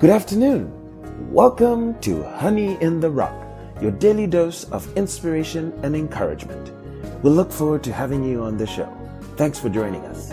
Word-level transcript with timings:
Good 0.00 0.10
afternoon. 0.10 0.70
Welcome 1.32 1.98
to 2.02 2.22
Honey 2.22 2.80
in 2.80 3.00
the 3.00 3.10
Rock, 3.10 3.34
your 3.82 3.90
daily 3.90 4.28
dose 4.28 4.62
of 4.70 4.96
inspiration 4.96 5.76
and 5.82 5.96
encouragement. 5.96 6.70
We'll 7.24 7.32
look 7.32 7.50
forward 7.50 7.82
to 7.82 7.92
having 7.92 8.22
you 8.22 8.44
on 8.44 8.56
the 8.56 8.64
show. 8.64 8.88
Thanks 9.36 9.58
for 9.58 9.68
joining 9.68 10.02
us. 10.02 10.28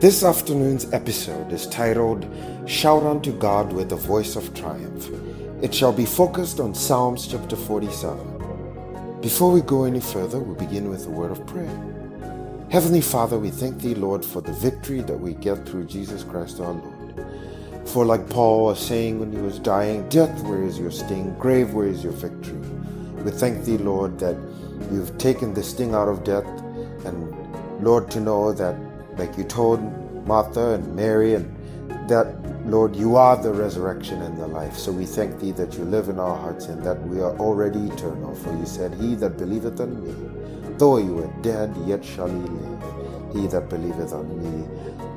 This 0.00 0.24
afternoon's 0.24 0.90
episode 0.94 1.52
is 1.52 1.66
titled 1.66 2.26
Shout 2.64 3.02
Unto 3.02 3.38
God 3.38 3.74
with 3.74 3.92
a 3.92 3.96
Voice 3.96 4.36
of 4.36 4.54
Triumph. 4.54 5.06
It 5.62 5.74
shall 5.74 5.92
be 5.92 6.06
focused 6.06 6.60
on 6.60 6.74
Psalms 6.74 7.26
chapter 7.26 7.56
47. 7.56 9.20
Before 9.20 9.52
we 9.52 9.60
go 9.60 9.84
any 9.84 10.00
further, 10.00 10.38
we 10.38 10.54
begin 10.54 10.88
with 10.88 11.06
a 11.06 11.10
word 11.10 11.30
of 11.30 11.46
prayer. 11.46 11.99
Heavenly 12.70 13.00
Father, 13.00 13.38
we 13.38 13.50
thank 13.50 13.80
Thee, 13.80 13.94
Lord, 13.94 14.24
for 14.24 14.40
the 14.40 14.52
victory 14.52 15.00
that 15.02 15.18
we 15.18 15.34
get 15.34 15.66
through 15.66 15.86
Jesus 15.86 16.22
Christ 16.24 16.60
our 16.60 16.72
Lord. 16.72 17.26
For, 17.88 18.04
like 18.04 18.28
Paul 18.30 18.66
was 18.66 18.78
saying 18.78 19.18
when 19.18 19.32
he 19.32 19.38
was 19.38 19.58
dying, 19.58 20.08
Death, 20.08 20.40
where 20.44 20.62
is 20.62 20.78
your 20.78 20.92
sting? 20.92 21.34
Grave, 21.38 21.74
where 21.74 21.88
is 21.88 22.04
your 22.04 22.12
victory? 22.12 22.58
We 23.24 23.32
thank 23.32 23.64
Thee, 23.64 23.78
Lord, 23.78 24.18
that 24.20 24.36
You've 24.90 25.16
taken 25.18 25.54
the 25.54 25.62
sting 25.62 25.94
out 25.94 26.08
of 26.08 26.24
death, 26.24 26.46
and 27.04 27.84
Lord, 27.84 28.10
to 28.12 28.20
know 28.20 28.52
that 28.52 28.76
like 29.18 29.36
you 29.38 29.44
told 29.44 29.80
Martha 30.26 30.70
and 30.74 30.96
Mary, 30.96 31.34
and 31.34 31.46
that, 32.08 32.26
Lord, 32.70 32.94
you 32.94 33.16
are 33.16 33.36
the 33.36 33.52
resurrection 33.52 34.22
and 34.22 34.38
the 34.38 34.46
life. 34.46 34.76
So 34.76 34.92
we 34.92 35.04
thank 35.04 35.40
thee 35.40 35.50
that 35.52 35.74
you 35.74 35.82
live 35.84 36.08
in 36.08 36.20
our 36.20 36.36
hearts 36.38 36.66
and 36.66 36.80
that 36.84 37.02
we 37.08 37.20
are 37.20 37.36
already 37.40 37.80
eternal. 37.80 38.32
For 38.36 38.56
you 38.56 38.64
said, 38.64 38.94
He 38.94 39.16
that 39.16 39.36
believeth 39.38 39.80
on 39.80 40.00
me, 40.04 40.78
though 40.78 40.96
he 40.96 41.08
were 41.08 41.26
dead, 41.42 41.76
yet 41.84 42.04
shall 42.04 42.28
he 42.28 42.34
live. 42.36 43.34
He 43.34 43.48
that 43.48 43.68
believeth 43.68 44.12
on 44.12 44.28
me, 44.38 44.68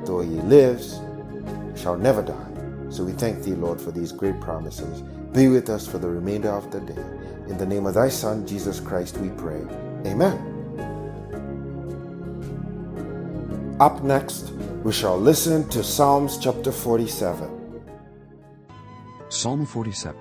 though 0.04 0.20
he 0.20 0.30
lives, 0.42 0.98
shall 1.80 1.96
never 1.96 2.22
die. 2.22 2.90
So 2.90 3.04
we 3.04 3.12
thank 3.12 3.44
thee, 3.44 3.54
Lord, 3.54 3.80
for 3.80 3.92
these 3.92 4.10
great 4.10 4.40
promises. 4.40 5.02
Be 5.32 5.46
with 5.46 5.70
us 5.70 5.86
for 5.86 5.98
the 5.98 6.08
remainder 6.08 6.50
of 6.50 6.72
the 6.72 6.80
day. 6.80 7.04
In 7.48 7.56
the 7.56 7.66
name 7.66 7.86
of 7.86 7.94
thy 7.94 8.08
Son, 8.08 8.44
Jesus 8.48 8.80
Christ, 8.80 9.16
we 9.18 9.28
pray. 9.30 9.62
Amen. 10.06 10.64
Up 13.78 14.02
next, 14.02 14.52
we 14.84 14.92
shall 14.92 15.18
listen 15.18 15.66
to 15.70 15.82
Psalms 15.82 16.36
chapter 16.36 16.70
47. 16.70 17.90
Psalm 19.30 19.64
47 19.64 20.20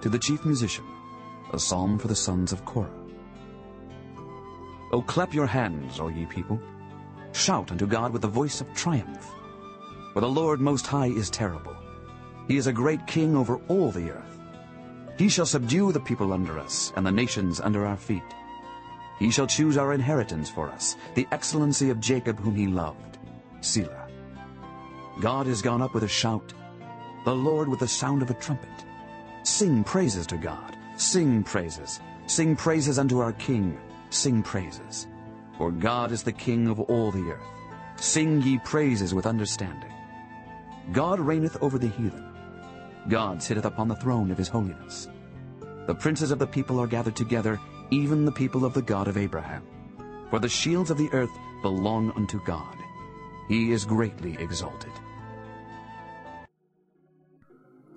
To 0.00 0.08
the 0.08 0.18
chief 0.18 0.46
musician, 0.46 0.86
a 1.52 1.58
psalm 1.58 1.98
for 1.98 2.08
the 2.08 2.16
sons 2.16 2.54
of 2.54 2.64
Korah. 2.64 2.90
O 4.92 5.02
clap 5.02 5.34
your 5.34 5.46
hands, 5.46 6.00
all 6.00 6.10
ye 6.10 6.24
people. 6.24 6.58
Shout 7.32 7.70
unto 7.70 7.86
God 7.86 8.14
with 8.14 8.22
the 8.22 8.28
voice 8.28 8.62
of 8.62 8.72
triumph. 8.72 9.30
For 10.14 10.22
the 10.22 10.26
Lord 10.26 10.58
Most 10.58 10.86
High 10.86 11.08
is 11.08 11.28
terrible. 11.28 11.76
He 12.46 12.56
is 12.56 12.66
a 12.66 12.72
great 12.72 13.06
king 13.06 13.36
over 13.36 13.56
all 13.68 13.90
the 13.90 14.10
earth. 14.10 14.40
He 15.18 15.28
shall 15.28 15.44
subdue 15.44 15.92
the 15.92 16.00
people 16.00 16.32
under 16.32 16.58
us, 16.58 16.94
and 16.96 17.04
the 17.04 17.12
nations 17.12 17.60
under 17.60 17.84
our 17.84 17.98
feet. 17.98 18.22
He 19.18 19.30
shall 19.30 19.46
choose 19.46 19.76
our 19.76 19.92
inheritance 19.92 20.48
for 20.48 20.70
us, 20.70 20.96
the 21.14 21.28
excellency 21.30 21.90
of 21.90 22.00
Jacob 22.00 22.38
whom 22.40 22.56
he 22.56 22.66
loved. 22.66 23.07
Selah. 23.60 24.08
God 25.20 25.46
is 25.46 25.62
gone 25.62 25.82
up 25.82 25.94
with 25.94 26.04
a 26.04 26.08
shout, 26.08 26.52
the 27.24 27.34
Lord 27.34 27.68
with 27.68 27.80
the 27.80 27.88
sound 27.88 28.22
of 28.22 28.30
a 28.30 28.34
trumpet. 28.34 28.68
Sing 29.42 29.82
praises 29.82 30.26
to 30.28 30.36
God, 30.36 30.76
sing 30.96 31.42
praises, 31.42 32.00
sing 32.26 32.54
praises 32.54 32.98
unto 32.98 33.18
our 33.18 33.32
King, 33.32 33.78
sing 34.10 34.42
praises. 34.42 35.06
For 35.56 35.72
God 35.72 36.12
is 36.12 36.22
the 36.22 36.32
King 36.32 36.68
of 36.68 36.78
all 36.80 37.10
the 37.10 37.30
earth. 37.30 37.42
Sing 37.96 38.40
ye 38.42 38.58
praises 38.58 39.12
with 39.12 39.26
understanding. 39.26 39.92
God 40.92 41.18
reigneth 41.18 41.60
over 41.60 41.78
the 41.78 41.88
heathen. 41.88 42.24
God 43.08 43.42
sitteth 43.42 43.64
upon 43.64 43.88
the 43.88 43.96
throne 43.96 44.30
of 44.30 44.38
his 44.38 44.48
holiness. 44.48 45.08
The 45.86 45.94
princes 45.94 46.30
of 46.30 46.38
the 46.38 46.46
people 46.46 46.78
are 46.78 46.86
gathered 46.86 47.16
together, 47.16 47.58
even 47.90 48.24
the 48.24 48.32
people 48.32 48.64
of 48.64 48.72
the 48.72 48.82
God 48.82 49.08
of 49.08 49.16
Abraham. 49.16 49.64
For 50.30 50.38
the 50.38 50.48
shields 50.48 50.90
of 50.90 50.98
the 50.98 51.10
earth 51.12 51.30
belong 51.62 52.12
unto 52.12 52.42
God. 52.44 52.77
He 53.48 53.72
is 53.72 53.84
greatly 53.84 54.36
exalted. 54.38 54.92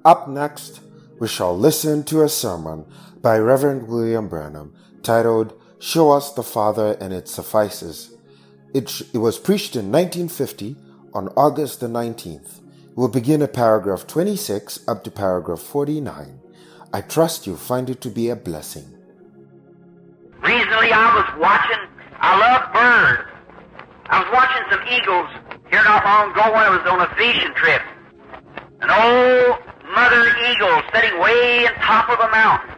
Up 0.05 0.27
next, 0.27 0.79
we 1.19 1.27
shall 1.27 1.55
listen 1.55 2.03
to 2.05 2.23
a 2.23 2.29
sermon 2.29 2.85
by 3.21 3.37
Reverend 3.37 3.87
William 3.87 4.27
Branham 4.27 4.73
titled 5.03 5.53
Show 5.77 6.11
Us 6.11 6.33
the 6.33 6.41
Father 6.41 6.97
and 6.99 7.13
It 7.13 7.27
Suffices. 7.27 8.15
It, 8.73 9.01
it 9.13 9.17
was 9.17 9.37
preached 9.37 9.75
in 9.75 9.91
1950 9.91 10.75
on 11.13 11.27
August 11.35 11.81
the 11.81 11.87
19th. 11.87 12.61
We'll 12.95 13.09
begin 13.09 13.41
at 13.41 13.53
paragraph 13.53 14.07
26 14.07 14.87
up 14.87 15.03
to 15.03 15.11
paragraph 15.11 15.59
49. 15.59 16.39
I 16.93 17.01
trust 17.01 17.45
you 17.45 17.55
find 17.55 17.89
it 17.89 18.01
to 18.01 18.09
be 18.09 18.29
a 18.29 18.35
blessing. 18.35 18.85
Recently 20.41 20.91
I 20.91 21.13
was 21.15 21.39
watching, 21.39 21.87
I 22.19 22.39
love 22.39 22.73
birds. 22.73 23.31
I 24.07 24.19
was 24.19 24.29
watching 24.33 24.63
some 24.69 24.81
eagles 24.91 25.29
here 25.71 25.83
not 25.83 26.03
long 26.03 26.31
ago 26.31 26.51
when 26.51 26.63
I 26.67 26.69
was 26.69 26.83
on 26.85 26.99
a 26.99 27.09
fishing 27.15 27.53
trip. 27.55 27.81
An 28.83 28.91
old 28.91 29.55
mother 29.95 30.23
eagle 30.51 30.83
sitting 30.93 31.15
way 31.19 31.65
on 31.67 31.73
top 31.79 32.11
of 32.11 32.19
a 32.19 32.29
mountain. 32.29 32.75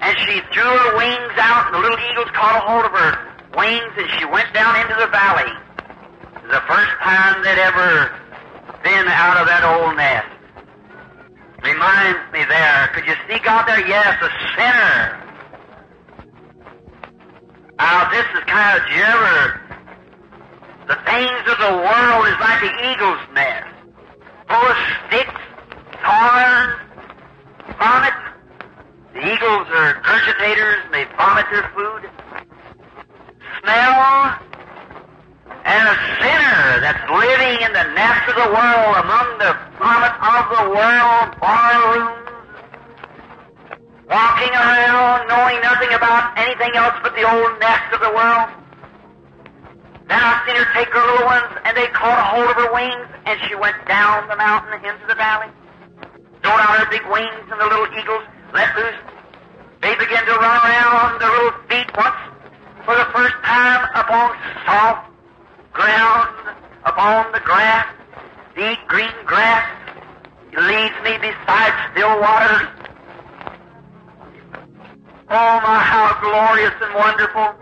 And 0.00 0.14
she 0.22 0.38
threw 0.54 0.70
her 0.70 0.96
wings 0.96 1.34
out 1.36 1.66
and 1.66 1.74
the 1.74 1.82
little 1.82 1.98
eagles 2.10 2.30
caught 2.30 2.54
a 2.54 2.62
hold 2.62 2.84
of 2.86 2.94
her 2.94 3.12
wings 3.58 3.92
and 3.98 4.08
she 4.18 4.24
went 4.24 4.52
down 4.54 4.78
into 4.80 4.94
the 4.94 5.10
valley. 5.10 5.50
The 6.46 6.62
first 6.70 6.94
time 7.02 7.42
they'd 7.42 7.58
ever 7.58 8.14
been 8.86 9.06
out 9.10 9.36
of 9.42 9.46
that 9.50 9.64
old 9.66 9.96
nest. 9.96 10.30
Reminds 11.64 12.20
me 12.32 12.44
there, 12.44 12.88
could 12.92 13.06
you 13.06 13.16
see 13.26 13.42
God 13.42 13.66
there? 13.66 13.86
Yes, 13.88 14.20
a 14.20 14.30
sinner 14.54 15.24
now, 17.78 18.08
this 18.10 18.24
is 18.34 18.44
kind 18.46 18.80
of, 18.80 18.88
do 18.88 18.94
you 18.94 19.02
ever, 19.02 19.60
the 20.86 20.98
things 21.08 21.40
of 21.48 21.58
the 21.58 21.74
world 21.80 22.26
is 22.28 22.36
like 22.40 22.60
the 22.60 22.74
eagle's 22.92 23.24
nest. 23.32 23.72
Full 24.48 24.66
of 24.68 24.76
sticks, 25.08 25.40
thorns, 26.04 26.76
vomit. 27.80 28.12
The 29.14 29.20
eagles 29.20 29.66
are 29.72 29.94
regurgitators 29.94 30.92
they 30.92 31.04
vomit 31.16 31.46
their 31.50 31.70
food. 31.74 32.10
Smell. 33.60 34.38
And 35.64 35.88
a 35.88 35.96
sinner 36.20 36.80
that's 36.84 37.10
living 37.10 37.64
in 37.64 37.72
the 37.72 37.88
nest 37.96 38.28
of 38.28 38.36
the 38.36 38.50
world 38.52 38.96
among 39.00 39.38
the 39.40 39.56
vomit 39.80 40.12
of 40.20 40.44
the 40.52 40.64
world, 40.68 41.40
barrooms, 41.40 42.24
walking 44.04 44.52
around 44.52 45.28
knowing 45.28 45.60
nothing 45.62 45.94
about 45.94 46.36
anything 46.36 46.76
else 46.76 46.94
but 47.02 47.14
the 47.14 47.24
old 47.24 47.58
nest 47.60 47.94
of 47.94 48.00
the 48.00 48.12
world. 48.12 48.63
Then 50.08 50.20
I 50.20 50.42
seen 50.46 50.56
her 50.56 50.68
take 50.74 50.92
her 50.92 51.00
little 51.00 51.26
ones, 51.26 51.48
and 51.64 51.76
they 51.76 51.88
caught 51.88 52.18
a 52.20 52.26
hold 52.28 52.50
of 52.50 52.56
her 52.56 52.72
wings, 52.72 53.08
and 53.24 53.40
she 53.48 53.54
went 53.54 53.76
down 53.88 54.28
the 54.28 54.36
mountain 54.36 54.84
into 54.84 55.06
the 55.08 55.14
valley. 55.14 55.48
Throwed 56.42 56.60
out 56.60 56.76
her 56.84 56.90
big 56.90 57.04
wings, 57.08 57.44
and 57.50 57.60
the 57.60 57.64
little 57.64 57.88
eagles 57.96 58.24
let 58.52 58.68
loose. 58.76 59.00
They 59.80 59.94
began 59.96 60.24
to 60.26 60.34
run 60.36 60.56
around 60.60 60.92
on 60.92 61.18
their 61.20 61.30
little 61.30 61.56
feet 61.68 61.88
once 61.96 62.16
for 62.84 62.94
the 62.94 63.08
first 63.16 63.36
time 63.44 63.88
upon 63.94 64.36
soft 64.66 65.08
ground, 65.72 66.56
upon 66.84 67.32
the 67.32 67.40
grass, 67.40 67.86
deep 68.54 68.78
green 68.88 69.12
grass. 69.24 69.64
Leads 70.52 70.94
me 71.02 71.18
beside 71.18 71.72
still 71.92 72.20
waters. 72.20 72.68
Oh 75.30 75.60
my, 75.64 75.80
how 75.80 76.16
glorious 76.20 76.74
and 76.80 76.94
wonderful. 76.94 77.54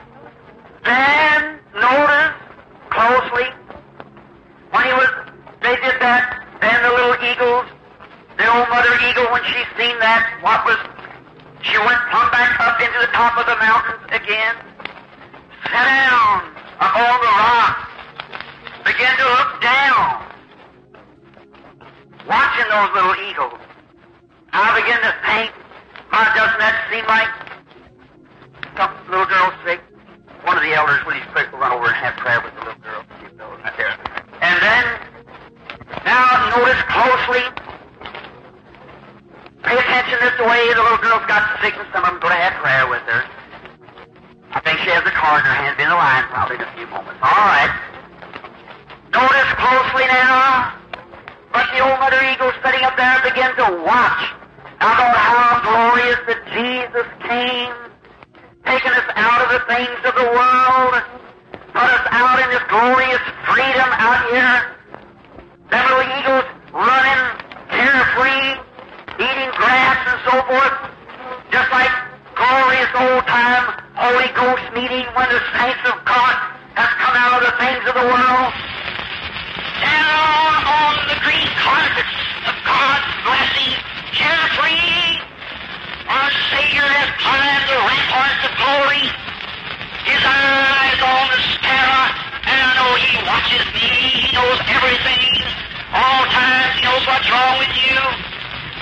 Then, 0.85 1.61
notice 1.75 2.35
closely, 2.91 3.49
when 4.71 4.83
he 4.85 4.93
was, 4.93 5.11
they 5.63 5.77
did 5.79 5.97
that, 6.03 6.43
then 6.61 6.83
the 6.83 6.91
little 6.91 7.17
eagles, 7.23 7.67
the 8.37 8.47
old 8.51 8.69
mother 8.69 8.95
eagle, 9.07 9.31
when 9.31 9.45
she 9.47 9.63
seen 9.79 9.95
that, 10.03 10.27
what 10.43 10.67
was, 10.67 10.79
she 11.63 11.79
went 11.79 12.03
plumb 12.11 12.31
back 12.35 12.59
up 12.59 12.81
into 12.83 12.99
the 12.99 13.13
top 13.15 13.39
of 13.39 13.47
the 13.47 13.55
mountains 13.63 14.03
again, 14.11 14.55
sat 15.71 15.87
down 15.87 16.51
upon 16.83 17.15
the 17.23 17.31
rock, 17.31 17.87
began 18.83 19.15
to 19.23 19.27
look 19.39 19.63
down, 19.63 20.27
watching 22.27 22.67
those 22.67 22.91
little 22.91 23.17
eagles. 23.31 23.61
I 24.53 24.75
began 24.83 25.01
to 25.01 25.15
think, 25.31 25.55
why 26.11 26.27
doesn't 26.35 26.59
that 26.59 26.77
seem 26.91 27.07
like 27.07 27.31
some 28.77 28.91
little 29.09 29.27
girl's 29.27 29.55
sick? 29.65 29.92
What's 97.23 97.31
wrong 97.31 97.59
with 97.63 97.71
you. 97.79 97.95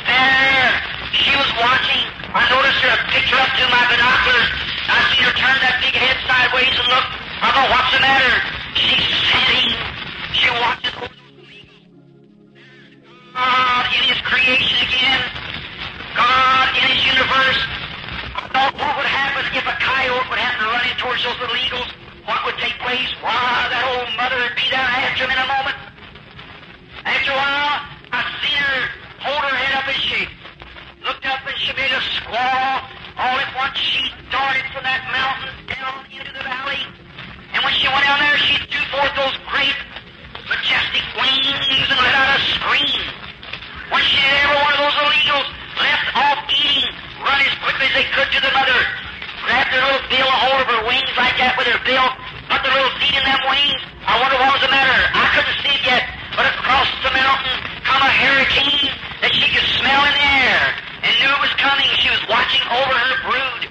There, 0.09 0.73
she 1.13 1.37
was 1.37 1.51
watching. 1.61 2.09
I 2.33 2.49
noticed 2.49 2.81
her 2.81 2.97
picked 3.13 3.29
her 3.29 3.37
up 3.37 3.53
to 3.53 3.65
my 3.69 3.85
binoculars. 3.93 4.49
I 4.89 4.97
seen 5.13 5.29
her 5.29 5.37
turn 5.37 5.61
that 5.61 5.77
big 5.85 5.93
head 5.93 6.17
sideways 6.25 6.73
and 6.73 6.89
look. 6.89 7.05
I 7.45 7.53
thought, 7.53 7.69
what's 7.69 7.93
the 7.93 8.01
matter? 8.01 8.33
She's 8.81 9.05
sitting. 9.29 9.77
She 10.33 10.49
watches 10.57 10.89
God 13.37 13.85
in 13.93 14.03
His 14.09 14.21
creation 14.25 14.89
again. 14.89 15.21
God 16.17 16.67
in 16.81 16.85
His 16.97 17.01
universe. 17.13 17.61
I 18.41 18.49
thought 18.57 18.73
what 18.73 18.93
would 19.05 19.11
happen 19.11 19.45
if 19.53 19.69
a 19.69 19.77
coyote 19.85 20.25
would 20.33 20.41
happen 20.41 20.65
to 20.65 20.69
run 20.73 20.85
in 20.89 20.97
towards 20.97 21.21
those 21.29 21.37
little 21.45 21.61
eagles? 21.61 21.93
What 22.25 22.41
would 22.49 22.57
take 22.57 22.81
place? 22.81 23.13
Why, 23.21 23.69
that 23.69 23.85
old 23.85 24.09
mother 24.17 24.41
would 24.41 24.57
be 24.57 24.65
there 24.73 24.81
after 24.81 25.29
him 25.29 25.33
in 25.37 25.41
a 25.45 25.49
moment. 25.61 25.77
After 27.05 27.33
a 27.33 27.37
while, 27.37 28.00
I 28.13 28.27
seen 28.43 28.59
her 28.59 28.81
hold 29.23 29.43
her 29.47 29.57
head 29.57 29.75
up 29.79 29.87
and 29.87 30.01
she 30.03 30.27
looked 31.07 31.27
up 31.27 31.47
and 31.47 31.57
she 31.59 31.71
made 31.79 31.95
a 31.95 32.03
squall. 32.19 32.91
All 33.21 33.37
at 33.39 33.51
once 33.55 33.77
she 33.79 34.11
darted 34.33 34.65
from 34.75 34.83
that 34.83 35.05
mountain 35.13 35.53
down 35.71 36.09
into 36.11 36.33
the 36.33 36.43
valley. 36.43 36.83
And 37.55 37.61
when 37.63 37.75
she 37.77 37.87
went 37.87 38.03
down 38.03 38.19
there, 38.19 38.39
she 38.39 38.57
threw 38.67 38.83
forth 38.91 39.13
those 39.15 39.37
great, 39.53 39.77
majestic 40.49 41.05
wings 41.15 41.47
and 41.87 42.01
let 42.01 42.15
out 42.17 42.35
a 42.35 42.41
scream. 42.51 43.05
When 43.93 44.03
she 44.07 44.19
did 44.19 44.35
every 44.43 44.59
one 44.59 44.73
of 44.75 44.81
those 44.81 44.97
little 44.97 45.17
eagles 45.21 45.49
left 45.79 46.07
off 46.17 46.39
eating, 46.51 46.91
run 47.23 47.39
as 47.43 47.55
quickly 47.63 47.87
as 47.91 47.95
they 47.95 48.07
could 48.11 48.29
to 48.33 48.41
the 48.41 48.53
mother, 48.57 48.81
grabbed 49.47 49.71
their 49.71 49.85
little 49.85 50.07
bill, 50.09 50.27
a 50.27 50.39
hold 50.49 50.59
of 50.65 50.69
her 50.71 50.83
wings 50.87 51.13
like 51.15 51.37
that 51.39 51.55
with 51.59 51.69
her 51.69 51.83
bill, 51.87 52.07
put 52.49 52.63
their 52.65 52.75
little 52.75 52.95
feet 52.99 53.15
in 53.15 53.25
them 53.27 53.43
wings. 53.47 53.83
I 54.07 54.19
wonder 54.19 54.39
what 54.41 54.57
was 54.57 54.63
the 54.65 54.73
matter. 54.73 54.99
I 55.13 55.27
couldn't 55.37 55.59
see 55.63 55.75
it 55.77 55.83
yet, 55.85 56.03
but 56.35 56.47
across 56.49 56.89
the 57.05 57.13
mountain 57.13 57.59
come 57.91 58.07
a 58.07 58.15
hurricane 58.23 58.87
that 59.19 59.35
she 59.35 59.51
could 59.51 59.67
smell 59.83 60.03
in 60.07 60.15
the 60.15 60.29
air 60.47 60.63
and 61.03 61.11
knew 61.19 61.27
it 61.27 61.43
was 61.43 61.51
coming. 61.59 61.91
She 61.99 62.07
was 62.07 62.23
watching 62.31 62.63
over 62.71 62.95
her 62.95 63.17
brood. 63.27 63.63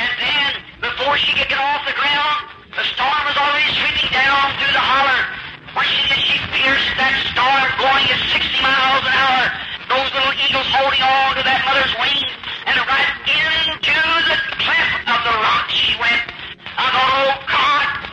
And 0.00 0.10
then, 0.16 0.50
before 0.80 1.20
she 1.20 1.36
could 1.36 1.44
get 1.52 1.60
off 1.60 1.84
the 1.84 1.92
ground, 1.92 2.56
the 2.72 2.84
storm 2.96 3.20
was 3.28 3.36
already 3.36 3.68
sweeping 3.76 4.08
down 4.16 4.56
through 4.56 4.72
the 4.72 4.80
holler. 4.80 5.20
She 5.84 6.02
did, 6.08 6.18
she 6.24 6.40
pierced 6.56 6.88
that 6.96 7.14
storm 7.36 7.68
blowing 7.76 8.08
at 8.08 8.20
60 8.32 8.64
miles 8.64 9.04
an 9.04 9.12
hour. 9.12 9.44
Those 9.92 10.08
little 10.16 10.34
eagles 10.40 10.66
holding 10.72 11.04
on 11.04 11.36
to 11.36 11.44
that 11.44 11.60
mother's 11.68 11.94
wings, 12.00 12.32
and 12.64 12.80
right 12.80 13.12
into 13.28 13.96
the 14.24 14.36
cleft 14.56 15.04
of 15.04 15.20
the 15.20 15.34
rock 15.36 15.68
she 15.68 15.94
went. 16.00 16.26
I 16.80 16.84
thought, 16.90 17.12
oh 17.12 17.32
God, 17.44 18.05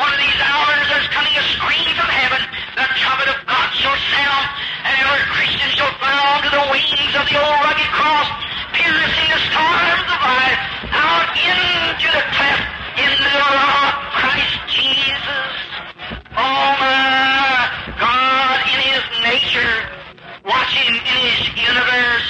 one 0.00 0.08
of 0.16 0.20
these 0.24 0.40
hours 0.40 0.80
there's 0.88 1.08
coming 1.12 1.36
a 1.36 1.44
scream 1.52 1.92
from 1.92 2.08
heaven. 2.08 2.40
The 2.72 2.88
trumpet 2.96 3.28
of 3.36 3.38
God 3.44 3.68
shall 3.76 3.92
sound, 4.08 4.44
and 4.88 4.96
every 4.96 5.28
Christian 5.28 5.68
shall 5.76 5.92
fly 6.00 6.16
onto 6.16 6.48
the 6.48 6.64
wings 6.72 7.12
of 7.20 7.28
the 7.28 7.36
old 7.36 7.60
rugged 7.60 7.90
cross, 7.92 8.28
piercing 8.72 9.28
the 9.28 9.40
storms 9.52 10.08
of 10.08 10.20
life 10.24 10.60
out 10.96 11.28
into 11.36 12.08
the 12.16 12.24
cleft, 12.32 12.64
into 12.96 13.28
the 13.28 13.44
rock, 13.44 13.94
Christ 14.16 14.56
Jesus. 14.72 15.52
Oh 16.32 16.68
my 16.80 17.68
God 18.00 18.56
in 18.72 18.80
His 18.80 19.04
nature, 19.20 19.74
watching 20.48 20.96
in 20.96 21.16
His 21.28 21.44
universe. 21.60 22.28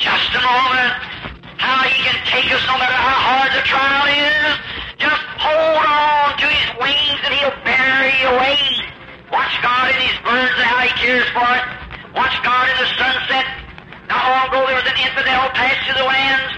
Just 0.00 0.32
a 0.32 0.40
moment. 0.40 0.96
How 1.60 1.84
He 1.84 2.00
can 2.08 2.16
take 2.24 2.48
us 2.56 2.64
no 2.64 2.80
matter 2.80 2.96
how 2.96 3.20
hard 3.20 3.52
the 3.52 3.64
trial 3.68 4.08
is. 4.08 4.71
Hold 5.42 5.82
on 5.82 6.38
to 6.38 6.46
His 6.46 6.70
wings 6.78 7.18
and 7.26 7.34
He'll 7.34 7.58
bear 7.66 8.06
you 8.14 8.30
away. 8.30 8.58
Watch 9.34 9.54
God 9.58 9.90
in 9.90 9.98
His 9.98 10.18
birds 10.22 10.54
and 10.54 10.66
how 10.70 10.86
He 10.86 10.92
cares 11.02 11.26
for 11.34 11.42
it. 11.42 11.66
Watch 12.14 12.36
God 12.46 12.70
in 12.70 12.76
the 12.78 12.88
sunset. 12.94 13.46
Not 14.06 14.22
long 14.22 14.44
ago 14.54 14.60
there 14.70 14.78
was 14.78 14.86
an 14.86 14.98
infidel 15.02 15.50
passed 15.50 15.82
through 15.82 15.98
the 15.98 16.06
lands, 16.06 16.52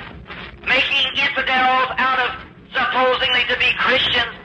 making 0.69 1.07
infidels 1.17 1.89
out 1.97 2.19
of 2.21 2.31
supposedly 2.77 3.47
to 3.49 3.57
be 3.57 3.73
Christians. 3.81 4.37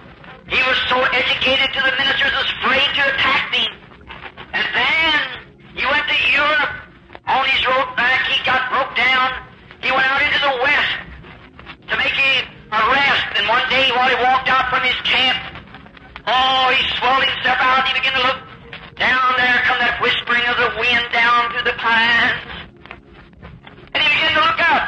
He 0.47 0.61
was 0.63 0.77
so 0.87 1.03
educated 1.03 1.73
to 1.75 1.79
the 1.83 1.93
ministers 1.99 2.31
was 2.31 2.49
afraid 2.63 2.87
to 2.95 3.03
attack 3.11 3.51
me. 3.51 3.67
And 4.53 4.65
then 4.71 5.13
he 5.75 5.85
went 5.85 6.07
to 6.07 6.17
Europe. 6.31 6.79
On 7.27 7.45
his 7.45 7.61
road 7.67 7.93
back, 7.95 8.25
he 8.25 8.43
got 8.43 8.71
broke 8.71 8.95
down. 8.95 9.29
He 9.81 9.91
went 9.91 10.07
out 10.09 10.21
into 10.21 10.39
the 10.39 10.55
west 10.63 10.93
to 11.89 11.97
make 11.97 12.17
a 12.17 12.58
arrest. 12.71 13.27
And 13.37 13.47
one 13.47 13.65
day 13.69 13.89
while 13.93 14.09
he 14.09 14.17
walked 14.21 14.49
out 14.49 14.69
from 14.69 14.83
his 14.85 14.97
camp, 15.05 15.37
oh, 16.25 16.73
he 16.73 16.81
swelled 16.97 17.23
himself 17.25 17.57
out. 17.59 17.85
and 17.85 17.87
He 17.89 17.93
began 17.99 18.13
to 18.17 18.23
look 18.25 18.39
down 18.97 19.29
there, 19.37 19.57
come 19.65 19.79
that 19.79 19.97
whispering 20.01 20.45
of 20.45 20.57
the 20.59 20.71
wind 20.77 21.05
down 21.11 21.51
through 21.53 21.65
the 21.65 21.77
pines. 21.79 22.39
And 23.93 23.99
he 24.03 24.07
began 24.09 24.33
to 24.37 24.43
look 24.43 24.61
up. 24.69 24.83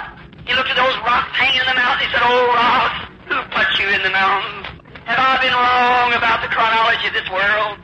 He 0.45 0.53
looked 0.53 0.69
at 0.69 0.77
those 0.77 0.97
rocks 1.07 1.31
hanging 1.37 1.61
in 1.63 1.67
the 1.67 1.77
mountain. 1.77 2.05
He 2.05 2.11
said, 2.11 2.23
Oh, 2.23 2.43
rocks, 2.53 2.99
who 3.29 3.37
put 3.55 3.69
you 3.79 3.87
in 3.89 4.01
the 4.03 4.13
mountains? 4.13 4.67
Have 5.07 5.19
I 5.19 5.35
been 5.41 5.55
wrong 5.55 6.13
about 6.13 6.43
the 6.45 6.51
chronology 6.51 7.07
of 7.07 7.15
this 7.15 7.29
world? 7.31 7.79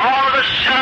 All 0.00 0.24
of 0.28 0.34
a 0.36 0.44
sudden, 0.64 0.79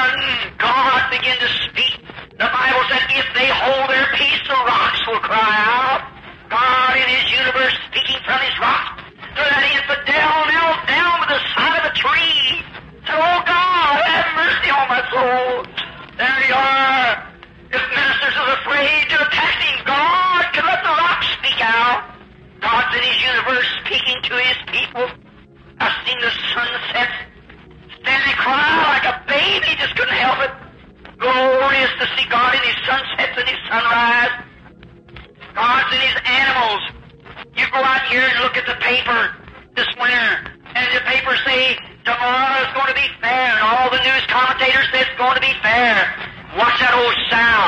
soul. 15.18 15.66
There 16.16 16.40
you 16.46 16.54
are. 16.54 17.10
If 17.74 17.82
ministers 17.90 18.36
are 18.38 18.52
afraid 18.62 19.02
to 19.10 19.16
attack 19.26 19.56
him, 19.66 19.78
God 19.84 20.42
can 20.54 20.64
let 20.64 20.80
the 20.82 20.94
rocks 20.94 21.26
speak 21.38 21.58
out. 21.60 22.14
God's 22.62 22.96
in 22.96 23.02
His 23.02 23.18
universe 23.22 23.68
speaking 23.84 24.18
to 24.30 24.34
His 24.38 24.58
people. 24.70 25.06
I've 25.80 25.98
seen 26.06 26.18
the 26.20 26.32
sunset 26.54 27.10
stand 28.00 28.22
and 28.26 28.38
cry 28.38 28.94
like 28.94 29.06
a 29.06 29.16
baby, 29.26 29.74
just 29.78 29.94
couldn't 29.96 30.14
help 30.14 30.38
it. 30.46 30.52
Glorious 31.18 31.92
to 31.98 32.06
see 32.16 32.26
God 32.30 32.54
in 32.54 32.62
His 32.62 32.78
sunsets 32.86 33.34
and 33.36 33.48
His 33.48 33.62
sunrise. 33.66 34.34
God's 35.54 35.94
in 35.94 36.00
His 36.00 36.18
animals. 36.26 36.82
You 37.58 37.66
go 37.70 37.82
out 37.82 38.06
here 38.06 38.22
and 38.22 38.38
look 38.42 38.56
at 38.56 38.66
the 38.66 38.78
paper 38.78 39.34
this 39.74 39.88
winter, 39.98 40.30
and 40.74 40.86
the 40.94 41.02
paper 41.06 41.34
say 41.44 41.76
tomorrow's 42.08 42.72
going 42.72 42.88
to 42.88 42.98
be 42.98 43.08
fair, 43.20 43.52
and 43.52 43.60
all 43.60 43.92
the 43.92 44.00
news 44.00 44.24
commentators 44.32 44.88
say 44.92 45.04
it's 45.04 45.16
going 45.20 45.36
to 45.36 45.44
be 45.44 45.52
fair. 45.60 46.08
Watch 46.56 46.80
that 46.80 46.96
old 46.96 47.16
sow. 47.28 47.60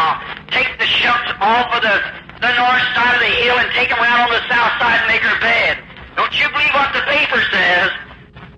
Take 0.48 0.72
the 0.80 0.88
shucks 0.88 1.30
off 1.38 1.68
of 1.76 1.84
the, 1.84 1.96
the 2.40 2.52
north 2.56 2.86
side 2.96 3.20
of 3.20 3.22
the 3.22 3.34
hill 3.44 3.56
and 3.60 3.68
take 3.76 3.92
them 3.92 4.00
around 4.00 4.32
on 4.32 4.32
the 4.32 4.44
south 4.48 4.72
side 4.80 5.04
and 5.04 5.08
make 5.12 5.20
her 5.20 5.38
bed. 5.44 5.76
Don't 6.16 6.32
you 6.40 6.48
believe 6.48 6.72
what 6.72 6.88
the 6.96 7.04
paper 7.04 7.40
says? 7.52 7.92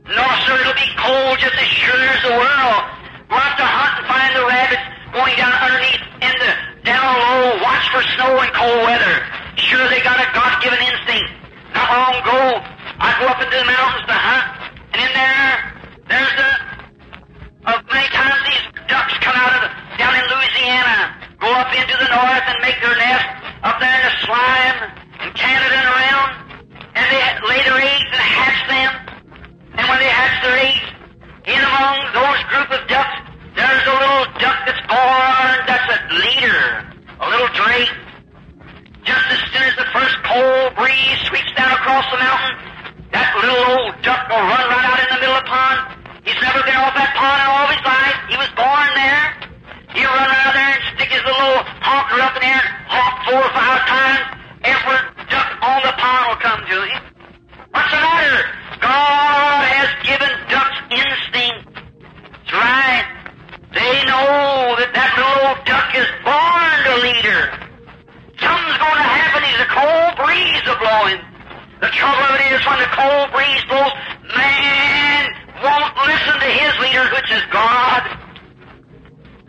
No, 0.06 0.24
sir, 0.46 0.54
it'll 0.62 0.78
be 0.78 0.90
cold 0.98 1.38
just 1.42 1.58
as 1.58 1.66
sure 1.66 1.98
as 1.98 2.20
the 2.22 2.34
world. 2.38 2.82
Go 3.26 3.34
out 3.34 3.54
to 3.58 3.66
hunt 3.66 3.92
and 4.02 4.06
find 4.06 4.30
the 4.38 4.46
rabbits 4.46 4.86
going 5.10 5.34
down 5.34 5.50
underneath 5.58 6.02
in 6.22 6.34
the 6.38 6.52
down 6.86 7.10
low. 7.18 7.58
Watch 7.62 7.86
for 7.90 8.02
snow 8.14 8.38
and 8.38 8.50
cold 8.54 8.86
weather. 8.86 9.14
Sure, 9.58 9.82
they 9.90 10.02
got 10.06 10.18
a 10.22 10.26
God-given 10.30 10.78
instinct. 10.78 11.30
Not 11.74 11.86
long 11.90 12.14
ago, 12.22 12.40
I 13.02 13.10
go 13.18 13.26
up 13.26 13.42
into 13.42 13.56
the 13.56 13.66
mountains 13.66 14.06
to 14.06 14.14
hunt, 14.14 14.46
Go 20.72 21.50
up 21.58 21.74
into 21.74 21.96
the 21.98 22.06
north 22.06 22.46
and 22.46 22.56
make 22.62 22.78
their 22.78 22.94
nest 22.94 23.26
up 23.66 23.76
there 23.82 23.90
in 23.98 24.04
the 24.08 24.16
slime 24.22 24.78
and 25.20 25.34
Canada 25.34 25.74
and 25.74 25.88
around, 25.90 26.30
and 26.94 27.04
they 27.10 27.20
lay 27.50 27.60
their 27.66 27.82
eggs 27.82 28.08
and 28.14 28.22
hatch 28.22 28.60
them. 28.70 28.90
And 29.74 29.84
when 29.90 29.98
they 29.98 30.06
hatch 30.06 30.38
their 30.40 30.56
eggs, 30.62 30.86
in 31.50 31.58
among 31.58 31.98
those 32.14 32.40
group 32.46 32.70
of 32.78 32.86
ducks, 32.86 33.10
there's 33.58 33.84
a 33.90 33.96
little 34.00 34.24
duck 34.38 34.54
that's 34.62 34.86
born 34.86 35.54
that's 35.66 35.88
a 35.90 35.98
leader, 36.14 36.62
a 37.20 37.26
little 37.26 37.50
drake. 37.58 37.90
Just 39.02 39.26
as 39.34 39.42
soon 39.50 39.66
as 39.66 39.74
the 39.74 39.88
first 39.90 40.14
cold 40.24 40.78
breeze 40.78 41.18
sweeps 41.26 41.50
down 41.58 41.74
across 41.74 42.06
the 42.14 42.22
mountain, 42.22 42.54
that 43.10 43.34
little 43.42 43.60
old 43.76 43.98
duck 44.06 44.30
will 44.30 44.46
run 44.46 44.62
right 44.70 44.86
out 44.88 44.98
in 45.04 45.08
the 45.10 45.20
middle 45.26 45.34
of 45.34 45.42
the 45.42 45.50
pond. 45.50 46.06
He's 46.22 46.38
never 46.38 46.62
been 46.62 46.78
off 46.78 46.94
that 46.94 47.18
pond 47.18 47.42
in 47.42 47.48
all 47.50 47.66
of 47.66 47.74
his 47.74 47.82
life. 47.82 48.16
He 48.30 48.38
was 48.38 48.50
born 48.54 48.88
there. 48.94 49.41
He'll 49.94 50.08
run 50.08 50.30
out 50.30 50.54
there 50.54 50.72
and 50.72 50.82
stick 50.96 51.10
his 51.12 51.24
little 51.24 51.62
honker 51.84 52.20
up 52.20 52.36
in 52.36 52.42
there 52.42 52.60
and 52.60 52.68
honk 52.88 53.14
four 53.28 53.40
or 53.40 53.52
five 53.52 53.82
times. 53.86 54.24
Every 54.64 54.98
duck 55.28 55.50
on 55.62 55.78
the 55.84 55.94
pond 55.96 56.22
will 56.28 56.42
come 56.42 56.60
to 56.64 56.78
him. 56.86 57.02
What's 57.72 57.90
the 57.90 58.00
matter? 58.00 58.42
God 58.80 59.62
has 59.68 59.90
given 60.04 60.32
ducks 60.48 60.78
instinct. 60.90 61.72
That's 61.72 62.52
right. 62.52 63.06
They 63.72 63.92
know 64.04 64.76
that 64.76 64.92
that 64.92 65.12
little 65.16 65.56
duck 65.64 65.88
is 65.96 66.08
born 66.20 66.80
a 66.92 66.96
leader. 67.00 67.42
Something's 68.36 68.80
going 68.80 69.00
to 69.00 69.08
happen. 69.08 69.40
He's 69.48 69.62
a 69.64 69.70
cold 69.72 70.12
breeze 70.20 70.66
a 70.68 70.76
blowing. 70.76 71.20
The 71.80 71.88
trouble 71.88 72.22
of 72.28 72.34
it 72.36 72.52
is 72.52 72.60
when 72.68 72.78
the 72.78 72.90
cold 72.92 73.28
breeze 73.32 73.64
blows, 73.64 73.96
man 74.36 75.32
won't 75.64 75.94
listen 76.04 76.36
to 76.36 76.50
his 76.52 76.72
leader, 76.84 77.06
which 77.16 77.30
is 77.32 77.42
God. 77.50 78.02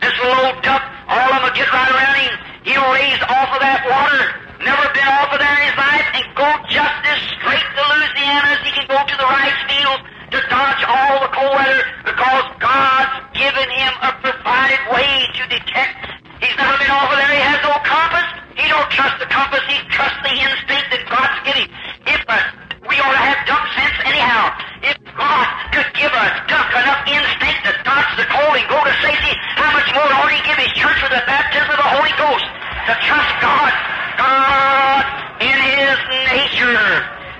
This 0.00 0.14
little 0.22 0.46
old 0.46 0.62
duck, 0.62 0.82
all 1.08 1.20
of 1.20 1.30
them 1.30 1.42
will 1.44 1.56
get 1.56 1.68
right 1.68 1.90
around 1.90 2.16
him. 2.16 2.34
He'll 2.64 2.90
raise 2.96 3.20
off 3.28 3.44
of 3.44 3.52
that 3.64 3.80
water, 3.88 4.24
never 4.60 4.84
been 4.92 5.08
off 5.08 5.32
of 5.32 5.40
there 5.40 5.56
in 5.56 5.64
his 5.72 5.78
life, 5.80 6.04
and 6.20 6.24
go 6.36 6.48
just 6.68 6.98
as 7.08 7.18
straight 7.32 7.64
to 7.64 7.82
Louisiana 7.96 8.52
as 8.52 8.60
he 8.60 8.70
can 8.76 8.84
go 8.92 9.00
to 9.00 9.16
the 9.16 9.24
rice 9.24 9.60
fields 9.72 10.04
to 10.36 10.38
dodge 10.52 10.84
all 10.84 11.24
the 11.24 11.32
cold 11.32 11.56
weather 11.56 11.80
because 12.04 12.44
God's 12.60 13.24
given 13.32 13.64
him 13.72 13.92
a 14.04 14.10
provided 14.20 14.82
way 14.92 15.24
to 15.40 15.42
detect. 15.48 15.96
He's 16.44 16.52
never 16.60 16.76
been 16.76 16.92
off 16.92 17.08
of 17.08 17.16
there. 17.16 17.32
He 17.32 17.40
has 17.40 17.60
no 17.64 17.72
compass. 17.88 18.28
He 18.52 18.68
don't 18.68 18.90
trust 18.92 19.16
the 19.16 19.30
compass. 19.32 19.64
He 19.64 19.80
trusts 19.88 20.20
the 20.20 20.34
instinct 20.36 20.86
that 20.92 21.02
God's 21.08 21.38
given. 21.48 21.64
If 22.04 22.20
uh, 22.28 22.36
we 22.84 23.00
ought 23.00 23.16
to 23.16 23.22
have 23.24 23.48
duck 23.48 23.64
sense 23.72 23.96
anyhow. 24.04 24.52
If 24.84 25.00
God 25.16 25.46
could 25.72 25.88
give 25.96 26.12
a 26.12 26.26
duck 26.52 26.68
enough 26.68 27.00
instinct 27.08 27.64
to 27.64 27.72
dodge 27.80 28.12
the 28.20 28.28
cold 28.28 28.60
and 28.60 28.68
go 28.68 28.76
to 28.76 28.94
safety, 29.00 29.32
how 29.56 29.72
much 29.72 29.88
more 29.96 30.04
ought 30.20 30.28
He 30.28 30.44
give 30.44 30.60
His 30.60 30.74
church 30.76 31.00
with 31.00 31.16
the 31.16 31.24
baptism 31.24 31.72
of 31.72 31.80
the 31.80 31.90
Holy 31.96 32.12
Ghost 32.20 32.44
to 32.86 32.94
trust 33.00 33.34
God? 33.40 33.72
God 34.20 35.04
in 35.40 35.56
His 35.56 35.98
nature. 36.28 36.86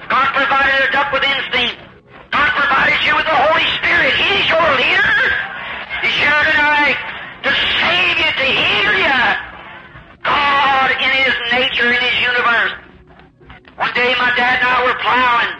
God 0.08 0.28
provided 0.32 0.88
a 0.88 0.90
duck 0.92 1.12
with 1.12 1.24
instinct. 1.24 1.78
God 2.30 2.50
provided 2.56 2.98
you 3.04 3.14
with 3.16 3.28
the 3.28 3.38
Holy 3.38 3.68
Spirit. 3.78 4.12
He's 4.14 4.44
your 4.48 4.68
leader. 4.80 5.14
He's 6.02 6.16
here 6.18 6.42
tonight 6.50 6.98
to 7.44 7.50
save 7.80 8.16
you, 8.20 8.30
to 8.30 8.46
heal 8.48 8.94
you. 9.00 9.20
God 10.24 10.88
in 10.98 11.10
His 11.24 11.36
nature, 11.52 11.88
in 11.92 12.00
His 12.00 12.16
universe. 12.20 12.74
One 13.76 13.92
day 13.94 14.14
my 14.18 14.30
dad 14.38 14.62
and 14.62 14.68
I 14.70 14.76
were 14.86 14.98
plowing, 15.02 15.52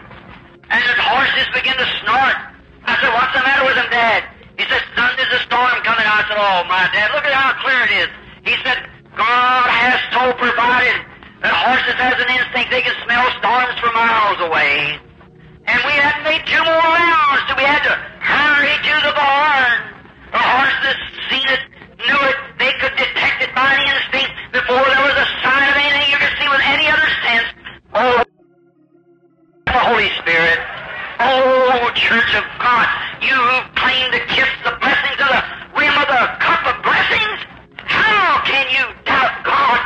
and 0.71 0.81
the 0.81 1.03
horses 1.03 1.49
began 1.53 1.77
to 1.77 1.89
snort. 2.03 2.37
I 2.87 2.95
said, 3.01 3.11
what's 3.11 3.33
the 3.35 3.43
matter 3.43 3.65
with 3.65 3.75
them, 3.75 3.91
Dad? 3.91 4.23
He 4.55 4.65
said, 4.71 4.83
son, 4.95 5.11
there's 5.17 5.33
a 5.35 5.43
storm 5.43 5.73
coming. 5.83 6.07
I 6.07 6.23
said, 6.29 6.39
oh, 6.39 6.63
my 6.69 6.87
dad, 6.95 7.11
look 7.11 7.25
at 7.25 7.35
how 7.35 7.59
clear 7.65 7.81
it 7.91 7.93
is. 8.07 8.09
He 8.45 8.55
said, 8.63 8.87
God 9.17 9.67
has 9.71 9.99
so 10.11 10.35
provided 10.35 10.99
that 11.43 11.55
horses 11.55 11.95
has 12.03 12.19
an 12.19 12.31
instinct 12.35 12.71
they 12.75 12.83
can 12.83 12.97
smell 13.07 13.27
storms 13.39 13.79
for 13.79 13.93
miles 13.95 14.43
away. 14.43 14.99
And 15.71 15.79
we 15.87 15.95
hadn't 15.97 16.27
made 16.27 16.43
two 16.51 16.61
more 16.61 16.83
rounds, 16.83 17.41
so 17.47 17.55
we 17.55 17.63
had 17.63 17.81
to 17.87 17.95
hurry 18.21 18.75
to 18.75 18.95
the 19.07 19.15
barn. 19.15 19.77
The 20.35 20.43
horses 20.43 20.99
seen 21.31 21.47
it, 21.47 21.63
knew 22.03 22.21
it, 22.27 22.39
they 22.59 22.73
could 22.83 22.97
detect 22.99 23.39
it 23.45 23.55
by 23.55 23.71
the 23.79 23.87
instinct 23.87 24.35
before 24.51 24.83
there 24.83 25.05
was 25.07 25.17
a 25.17 25.29
sign 25.47 25.63
of 25.71 25.77
anything 25.79 26.11
you 26.11 26.19
could 26.19 26.35
see 26.37 26.49
with 26.51 26.65
any 26.67 26.91
other 26.91 27.09
sense. 27.23 27.49
Oh, 27.95 28.19
the 29.71 29.79
Holy 29.79 30.11
Spirit. 30.19 30.59
Oh, 31.23 31.91
Church 31.95 32.35
of 32.35 32.45
God, 32.59 32.87
you 33.23 33.39
claim 33.79 34.11
to 34.11 34.21
kiss 34.27 34.51
the 34.67 34.75
blessings 34.83 35.19
of 35.23 35.29
the 35.31 35.43
rim 35.79 35.95
of 36.03 36.09
the 36.11 36.23
cup 36.43 36.67
of 36.67 36.83
blessings? 36.83 37.54
How 38.07 38.43
can 38.45 38.67
you 38.71 38.87
doubt 39.07 39.45
God, 39.45 39.81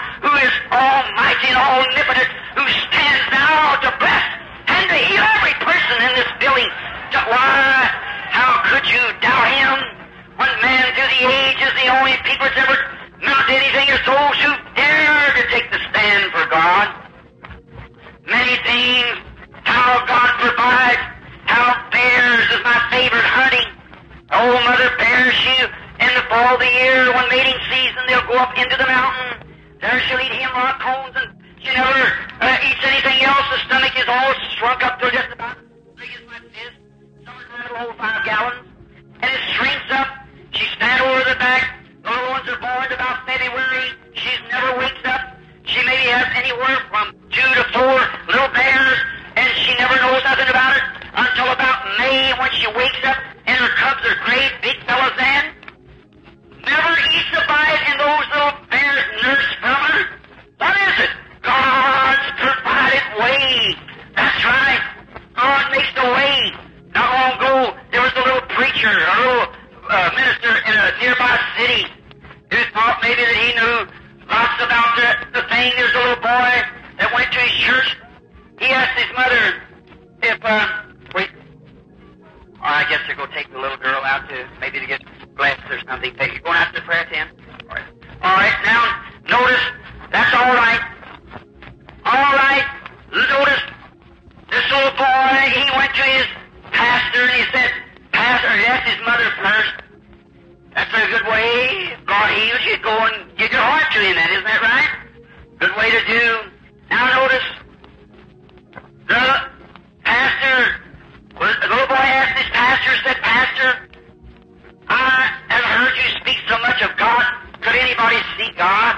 you 115.99 116.11
speak 116.21 116.38
so 116.49 116.59
much 116.59 116.83
of 116.83 116.97
God. 116.97 117.25
Could 117.61 117.75
anybody 117.75 118.19
see 118.37 118.50
God? 118.57 118.97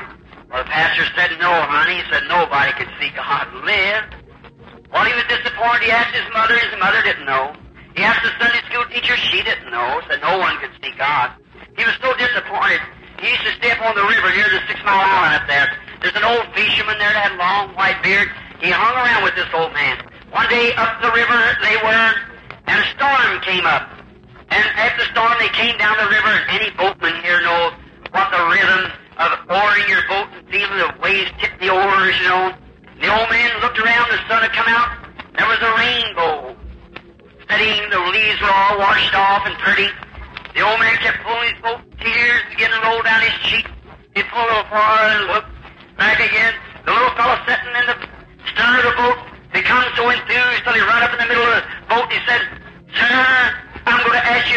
Well, 0.50 0.62
the 0.64 0.70
pastor 0.70 1.06
said, 1.16 1.30
No, 1.40 1.50
honey. 1.50 2.02
He 2.02 2.04
said 2.10 2.24
nobody 2.28 2.72
could 2.76 2.90
see 3.00 3.10
God 3.16 3.48
live. 3.64 4.04
Well, 4.92 5.04
he 5.06 5.14
was 5.14 5.24
disappointed. 5.30 5.86
He 5.86 5.90
asked 5.90 6.14
his 6.14 6.26
mother. 6.34 6.58
His 6.58 6.74
mother 6.78 7.02
didn't 7.02 7.26
know. 7.26 7.54
He 7.94 8.02
asked 8.02 8.22
the 8.22 8.34
Sunday 8.42 8.60
school 8.66 8.84
teacher. 8.90 9.16
She 9.16 9.42
didn't 9.42 9.70
know. 9.70 10.00
Said 10.08 10.20
no 10.20 10.38
one 10.38 10.58
could 10.58 10.74
see 10.82 10.92
God. 10.98 11.32
He 11.78 11.84
was 11.84 11.94
so 12.02 12.12
disappointed. 12.18 12.82
He 13.20 13.30
used 13.30 13.44
to 13.44 13.52
stay 13.60 13.70
up 13.70 13.80
on 13.84 13.94
the 13.94 14.04
river 14.04 14.32
near 14.34 14.48
the 14.48 14.60
Six 14.66 14.80
Mile 14.82 14.98
Island 14.98 15.42
up 15.42 15.46
there. 15.46 15.68
There's 16.00 16.16
an 16.16 16.24
old 16.24 16.48
fisherman 16.56 16.96
there 16.98 17.12
that 17.12 17.30
had 17.30 17.32
a 17.36 17.40
long 17.40 17.76
white 17.76 18.02
beard. 18.02 18.28
He 18.60 18.72
hung 18.72 18.96
around 18.96 19.22
with 19.24 19.36
this 19.36 19.48
old 19.52 19.72
man. 19.72 20.00
One 20.32 20.48
day 20.48 20.72
up 20.74 21.00
the 21.02 21.12
river 21.12 21.38
they 21.60 21.76
were, 21.84 22.08
and 22.66 22.76
a 22.80 22.86
storm 22.96 23.40
came 23.44 23.66
up. 23.66 23.99
And 24.50 24.66
after 24.78 25.04
the 25.04 25.10
storm 25.14 25.32
they 25.38 25.48
came 25.54 25.78
down 25.78 25.96
the 25.98 26.10
river, 26.10 26.28
and 26.28 26.44
any 26.50 26.70
boatman 26.76 27.22
here 27.22 27.40
knows 27.42 27.72
what 28.10 28.30
the 28.30 28.42
rhythm 28.50 28.90
of 29.18 29.30
oaring 29.48 29.88
your 29.88 30.02
boat 30.08 30.28
and 30.34 30.42
feeling 30.50 30.78
the 30.78 30.90
waves 31.02 31.30
tip 31.38 31.54
the 31.60 31.70
oars, 31.70 32.14
you 32.18 32.28
know. 32.28 32.54
The 33.00 33.08
old 33.08 33.30
man 33.30 33.60
looked 33.62 33.78
around, 33.78 34.10
the 34.10 34.20
sun 34.28 34.42
had 34.42 34.52
come 34.52 34.68
out. 34.68 35.06
There 35.38 35.46
was 35.46 35.60
a 35.62 35.72
rainbow. 35.78 36.56
Setting, 37.48 37.90
the 37.90 38.02
leaves 38.10 38.40
were 38.40 38.50
all 38.52 38.78
washed 38.78 39.14
off 39.14 39.46
and 39.46 39.56
pretty. 39.58 39.88
The 40.54 40.62
old 40.66 40.80
man 40.80 40.96
kept 40.98 41.22
pulling 41.22 41.54
his 41.54 41.62
boat, 41.62 41.80
tears 42.00 42.42
began 42.50 42.70
to 42.70 42.80
roll 42.84 43.02
down 43.02 43.22
his 43.22 43.32
cheeks. 43.46 43.70
He 44.14 44.22
pulled 44.24 44.50
little 44.50 44.66
and 44.66 45.26
looked 45.28 45.52
back 45.96 46.18
again. 46.18 46.54
The 46.84 46.92
little 46.92 47.14
fellow 47.14 47.38
sitting 47.46 47.70
in 47.70 47.86
the 47.86 47.96
stern 48.50 48.76
of 48.78 48.84
the 48.84 48.96
boat, 48.98 49.18
become 49.52 49.84
so 49.96 50.10
enthused 50.10 50.64
till 50.64 50.74
he 50.74 50.80
ran 50.80 51.02
up 51.02 51.12
in 51.12 51.18
the 51.18 51.26
middle 51.26 51.44
of 51.44 51.62
the 51.62 51.64
boat 51.88 52.04
and 52.10 52.12
he 52.12 52.20
said, 52.26 52.42
Sir, 52.94 53.59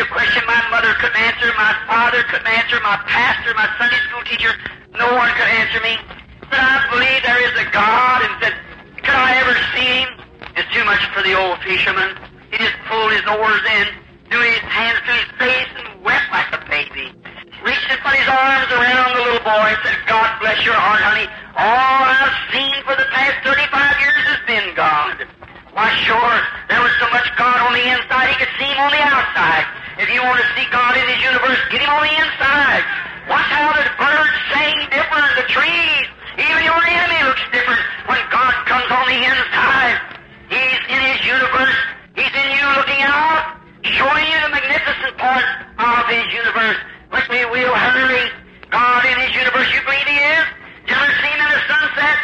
a 0.03 0.07
question 0.11 0.43
my 0.43 0.59
mother 0.67 0.91
couldn't 0.99 1.15
answer, 1.15 1.47
my 1.55 1.71
father 1.87 2.23
couldn't 2.27 2.47
answer, 2.47 2.75
my 2.83 2.99
pastor, 3.07 3.55
my 3.55 3.71
Sunday 3.79 3.95
school 4.11 4.23
teacher, 4.27 4.51
no 4.99 5.15
one 5.15 5.31
could 5.39 5.47
answer 5.63 5.79
me. 5.79 5.95
But 6.51 6.59
I 6.59 6.83
believe 6.91 7.23
there 7.23 7.39
is 7.39 7.55
a 7.55 7.67
God 7.71 8.19
and 8.27 8.33
said, 8.43 8.53
could 8.99 9.15
I 9.15 9.39
ever 9.39 9.55
see 9.71 10.03
him? 10.03 10.11
It's 10.59 10.67
too 10.75 10.83
much 10.83 10.99
for 11.15 11.23
the 11.23 11.39
old 11.39 11.55
fisherman. 11.63 12.19
He 12.51 12.59
just 12.59 12.75
pulled 12.91 13.15
his 13.15 13.23
oars 13.31 13.63
in, 13.63 13.85
threw 14.27 14.43
his 14.43 14.59
hands 14.67 14.99
to 15.07 15.11
his 15.15 15.29
face, 15.39 15.71
and 15.79 15.87
wept 16.03 16.27
like 16.35 16.51
a 16.51 16.59
baby. 16.67 17.07
Reached 17.63 17.87
and 17.87 17.99
put 18.03 18.11
his 18.19 18.27
arms 18.27 18.67
around 18.75 19.07
the 19.15 19.23
little 19.23 19.45
boy 19.47 19.71
and 19.71 19.79
said, 19.87 19.95
God 20.03 20.35
bless 20.43 20.59
your 20.67 20.75
heart, 20.75 20.99
honey. 20.99 21.31
All 21.55 22.03
I've 22.11 22.35
seen 22.51 22.75
for 22.83 22.99
the 22.99 23.07
past 23.07 23.39
35 23.47 23.71
years 24.03 24.23
has 24.35 24.41
been 24.51 24.67
God. 24.75 25.23
Why, 25.71 25.95
sure, 26.03 26.35
there 26.67 26.83
was 26.83 26.91
so 26.99 27.07
much 27.07 27.25
God 27.39 27.55
on 27.63 27.71
the 27.71 27.87
inside, 27.87 28.35
he 28.35 28.35
could 28.35 28.51
see 28.59 28.67
him 28.67 28.83
on 28.83 28.91
the 28.91 28.99
outside. 28.99 29.82
If 29.99 30.09
you 30.09 30.25
want 30.25 30.41
to 30.41 30.47
see 30.57 30.65
God 30.73 30.97
in 30.97 31.05
his 31.05 31.21
universe, 31.21 31.61
get 31.69 31.85
him 31.85 31.89
on 31.93 32.01
the 32.01 32.15
inside. 32.17 32.81
Watch 33.29 33.45
how 33.45 33.77
the 33.77 33.85
birds 34.01 34.35
sing 34.49 34.73
different, 34.89 35.29
the 35.37 35.45
trees, 35.53 36.05
even 36.33 36.65
your 36.65 36.81
enemy 36.81 37.21
looks 37.29 37.45
different 37.53 37.77
when 38.09 38.17
God 38.33 38.53
comes 38.65 38.89
on 38.89 39.05
the 39.05 39.21
inside. 39.21 40.01
He's 40.49 40.81
in 40.89 40.97
his 40.97 41.21
universe. 41.29 41.77
He's 42.17 42.33
in 42.33 42.47
you 42.57 42.65
looking 42.73 43.05
out, 43.05 43.61
showing 43.85 44.25
you 44.25 44.37
the 44.41 44.49
magnificent 44.49 45.13
parts 45.21 45.49
of 45.77 46.09
his 46.09 46.25
universe. 46.41 46.79
Let 47.13 47.29
me 47.29 47.45
will 47.53 47.77
hurry. 47.77 48.33
God 48.73 49.05
in 49.05 49.13
his 49.21 49.33
universe, 49.37 49.69
you 49.77 49.81
believe 49.85 50.09
he 50.09 50.17
is? 50.17 50.45
You 50.89 50.97
ever 50.97 51.13
seen 51.21 51.37
in 51.37 51.49
the 51.53 51.61
sunset? 51.69 52.17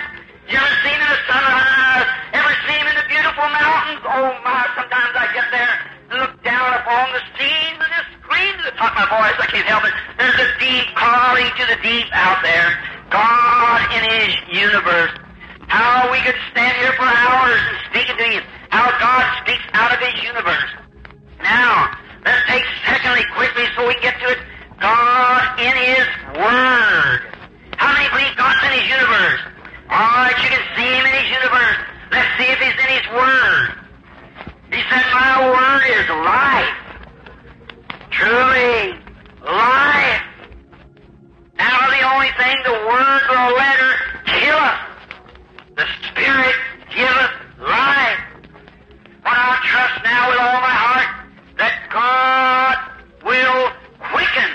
You 0.49 0.57
ever 0.57 0.73
seen 0.81 0.97
in 0.97 1.05
the 1.05 1.21
sunrise? 1.29 2.09
Ever 2.33 2.53
seen 2.65 2.81
in 2.81 2.95
the 2.97 3.05
beautiful 3.13 3.45
mountains? 3.45 4.01
Oh 4.09 4.33
my, 4.41 4.65
sometimes 4.73 5.13
I 5.13 5.29
get 5.37 5.45
there 5.53 5.88
of 8.87 8.95
my 8.95 9.07
voice. 9.11 9.35
I 9.35 9.47
can't 9.51 9.67
help 9.67 9.83
it. 9.83 9.93
There's 10.15 10.39
a 10.39 10.49
deep 10.59 10.87
calling 10.95 11.51
to 11.59 11.63
the 11.67 11.77
deep 11.83 12.07
out 12.15 12.39
there. 12.39 12.79
God 13.11 13.79
in 13.91 14.03
His 14.07 14.31
universe. 14.55 15.11
How 15.67 16.09
we 16.11 16.17
could 16.23 16.37
stand 16.51 16.73
here 16.79 16.93
for 16.95 17.05
hours 17.05 17.59
and 17.59 17.77
speak 17.91 18.07
to 18.07 18.15
Him. 18.23 18.43
How 18.69 18.87
God 18.97 19.23
speaks 19.43 19.65
out 19.73 19.91
of 19.91 19.99
His 19.99 20.23
universe. 20.23 20.71
Now, 21.43 21.91
let's 22.25 22.43
take 22.47 22.63
secondly 22.87 23.25
quickly 23.35 23.67
so 23.75 23.87
we 23.87 23.95
get 23.99 24.15
to 24.23 24.27
it. 24.31 24.39
God 24.79 25.59
in 25.59 25.75
His 25.75 26.07
Word. 26.39 27.19
How 27.75 27.91
many 27.93 28.07
believe 28.15 28.35
God's 28.39 28.63
in 28.63 28.71
His 28.79 28.87
universe? 28.87 29.41
All 29.91 30.23
right, 30.23 30.37
you 30.39 30.49
can 30.49 30.63
see 30.79 30.87
Him 30.87 31.03
in 31.03 31.15
His 31.19 31.29
universe. 31.35 31.79
Let's 32.15 32.31
see 32.39 32.47
if 32.47 32.59
He's 32.63 32.77
in 32.79 32.89
His 32.95 33.07
Word. 33.11 33.67
He 34.71 34.81
said, 34.87 35.03
My 35.11 35.51
Word 35.51 35.83
is 35.91 36.07
life. 36.23 36.88
Truly, 38.19 38.99
life. 39.45 40.21
Now 41.57 41.87
the 41.87 42.03
only 42.11 42.27
thing 42.35 42.57
the 42.65 42.75
Word 42.83 43.21
or 43.31 43.55
letter 43.55 43.93
kill 44.25 44.57
us. 44.57 44.79
The 45.77 45.85
Spirit 46.11 46.55
giveth 46.93 47.31
life. 47.61 48.19
But 49.23 49.31
I 49.39 49.55
trust 49.63 50.03
now 50.03 50.29
with 50.31 50.39
all 50.39 50.59
my 50.59 50.75
heart 50.83 51.09
that 51.59 51.79
God 51.95 52.75
will 53.23 53.71
quicken. 54.11 54.51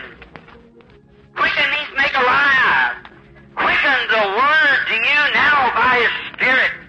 Quicken 1.35 1.70
means 1.72 1.88
make 1.96 2.12
alive. 2.12 3.00
Quicken 3.57 3.98
the 4.12 4.24
Word 4.29 4.79
to 4.88 4.94
you 4.94 5.20
now 5.33 5.72
by 5.72 6.05
His 6.05 6.37
Spirit. 6.37 6.84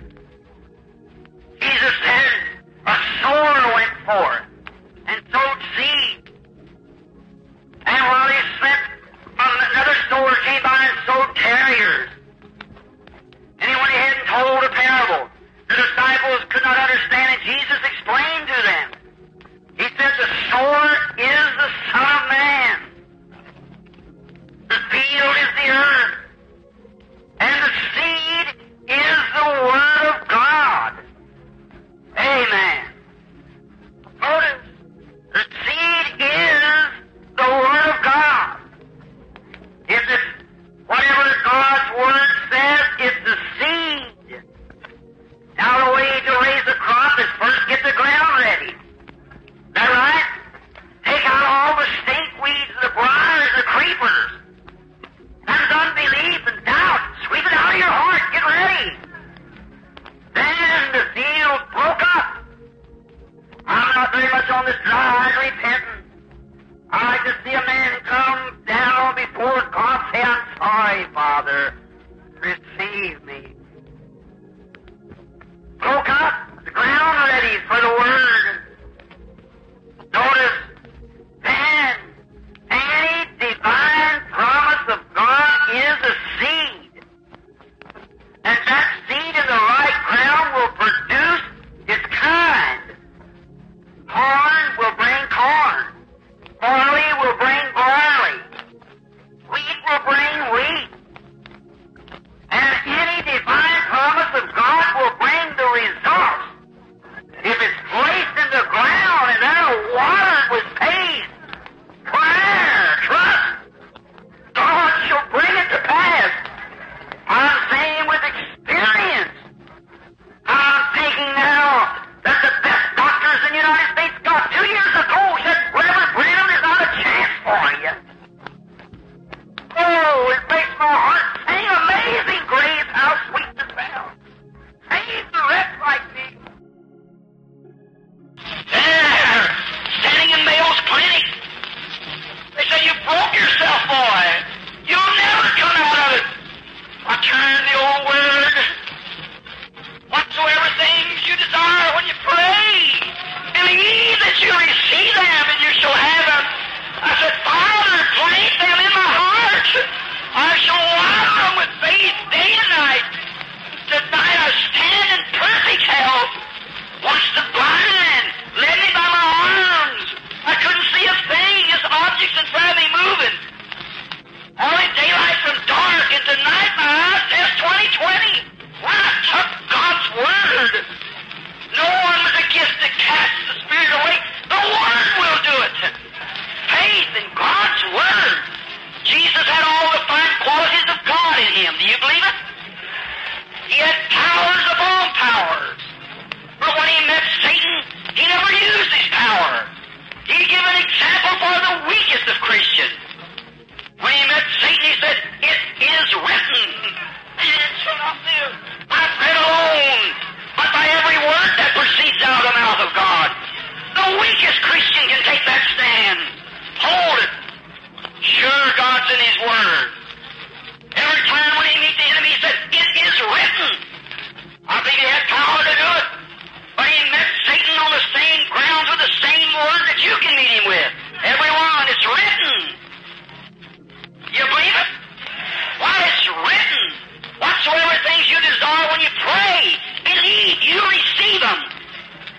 need. 240.35 240.57
You 240.63 240.79
receive 240.83 241.39
them. 241.41 241.59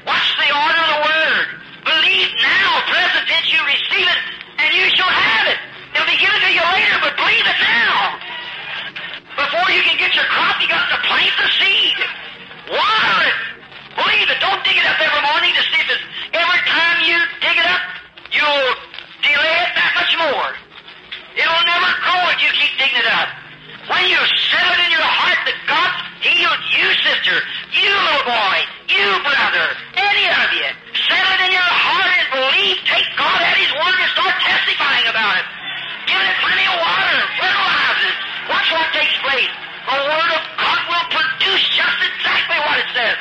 What's 0.05 0.31
the 0.37 0.51
order 0.53 0.81
of 0.81 0.89
the 0.93 1.01
word? 1.03 1.47
Believe 1.87 2.31
now, 2.43 2.69
present 2.87 3.25
tense, 3.27 3.49
you 3.51 3.61
receive 3.65 4.07
it, 4.07 4.21
and 4.59 4.69
you 4.75 4.87
shall 4.95 5.11
have 5.11 5.47
it. 5.51 5.59
It'll 5.95 6.11
be 6.11 6.19
given 6.19 6.39
to 6.39 6.51
you 6.53 6.65
later, 6.77 6.99
but 7.01 7.17
believe 7.17 7.47
it 7.47 7.59
now. 7.63 8.21
Before 9.37 9.69
you 9.71 9.83
can 9.83 9.97
get 9.97 10.15
your 10.15 10.27
crop, 10.29 10.61
you 10.61 10.69
got 10.69 10.89
to 10.93 10.99
plant 11.09 11.35
the 11.41 11.49
seed. 11.57 11.99
Water 12.71 13.19
it. 13.31 13.39
Believe 13.97 14.29
it. 14.29 14.39
Don't 14.41 14.61
dig 14.65 14.77
it 14.77 14.87
up 14.87 14.99
every 15.01 15.23
morning 15.25 15.53
to 15.55 15.63
see 15.73 15.81
if 15.81 15.89
it's 15.89 16.05
every 16.35 16.63
time 16.69 16.97
you 17.05 17.17
dig 17.41 17.57
it 17.57 17.69
up, 17.69 17.83
you'll 18.33 18.73
delay 19.25 19.57
it 19.65 19.73
that 19.77 19.93
much 19.97 20.13
more. 20.19 20.51
It'll 21.37 21.65
never 21.69 21.91
grow 22.01 22.23
if 22.33 22.39
you 22.43 22.51
keep 22.57 22.73
digging 22.81 23.01
it 23.01 23.09
up. 23.09 23.29
When 23.87 24.03
you 24.11 24.19
settled 24.51 24.81
in 24.83 24.91
your 24.91 25.07
heart 25.07 25.39
that 25.47 25.59
God 25.71 25.91
healed 26.19 26.63
you, 26.75 26.87
sister, 27.07 27.39
you 27.71 27.87
little 27.87 28.27
boy, 28.27 28.57
you 28.91 29.07
brother, 29.23 29.67
any 29.95 30.27
of 30.27 30.49
you, 30.59 30.67
settle 31.07 31.39
in 31.47 31.55
your 31.55 31.71
heart 31.71 32.11
and 32.19 32.29
believe, 32.35 32.83
take 32.83 33.07
God 33.15 33.39
at 33.39 33.55
His 33.55 33.71
word 33.79 33.95
and 33.95 34.11
start 34.11 34.35
testifying 34.43 35.07
about 35.07 35.39
it. 35.39 35.47
Give 36.11 36.19
it 36.19 36.35
plenty 36.43 36.67
of 36.67 36.77
water, 36.83 37.19
fertilize 37.39 38.01
it. 38.11 38.17
Watch 38.51 38.69
what 38.75 38.91
takes 38.91 39.17
place. 39.23 39.55
The 39.87 39.99
word 40.03 40.31
of 40.35 40.43
God 40.59 40.81
will 40.91 41.07
produce 41.15 41.65
just 41.71 41.99
exactly 42.03 42.59
what 42.67 42.83
it 42.83 42.91
says. 42.91 43.19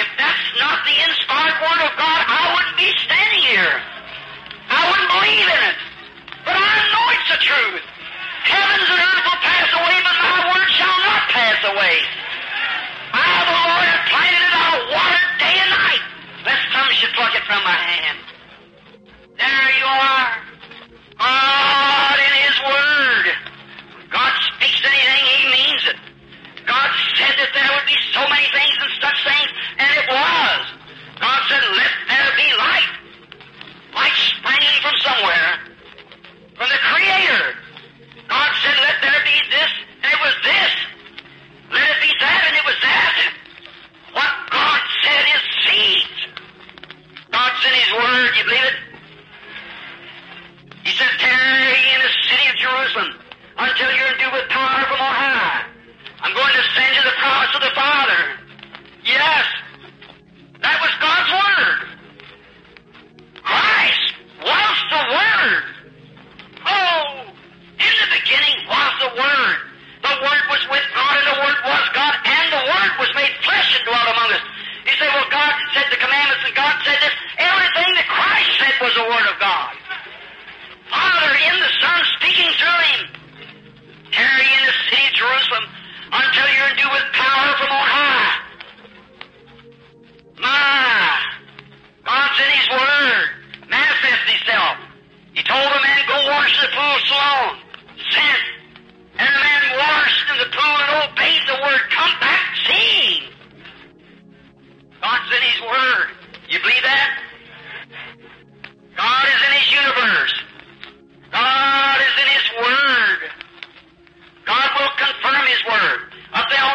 If 0.00 0.08
that's 0.16 0.46
not 0.56 0.80
the 0.88 0.96
inspired 0.96 1.60
word 1.60 1.80
of 1.84 1.92
God, 2.00 2.20
I 2.24 2.56
wouldn't 2.56 2.78
be 2.80 2.88
standing 3.04 3.44
here. 3.52 3.76
I 4.72 4.80
wouldn't 4.88 5.12
believe 5.12 5.44
it. 5.44 5.61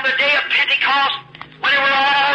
the 0.07 0.17
day 0.17 0.35
of 0.39 0.43
Pentecost 0.49 1.19
when 1.59 1.71
they 1.73 1.77
were 1.77 1.91
all 1.91 2.26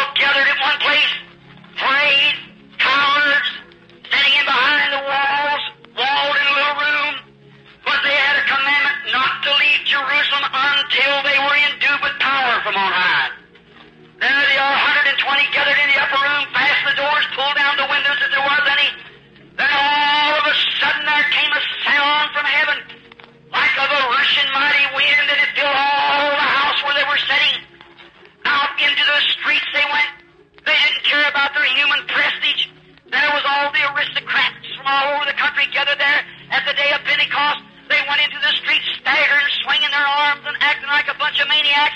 Because 37.23 37.57
they 37.87 38.01
went 38.09 38.19
into 38.19 38.35
the 38.35 38.51
street 38.59 38.83
staggering, 38.99 39.47
swinging 39.63 39.91
their 39.91 40.07
arms 40.07 40.43
and 40.43 40.57
acting 40.59 40.91
like 40.91 41.07
a 41.07 41.15
bunch 41.15 41.39
of 41.39 41.47
maniacs. 41.47 41.95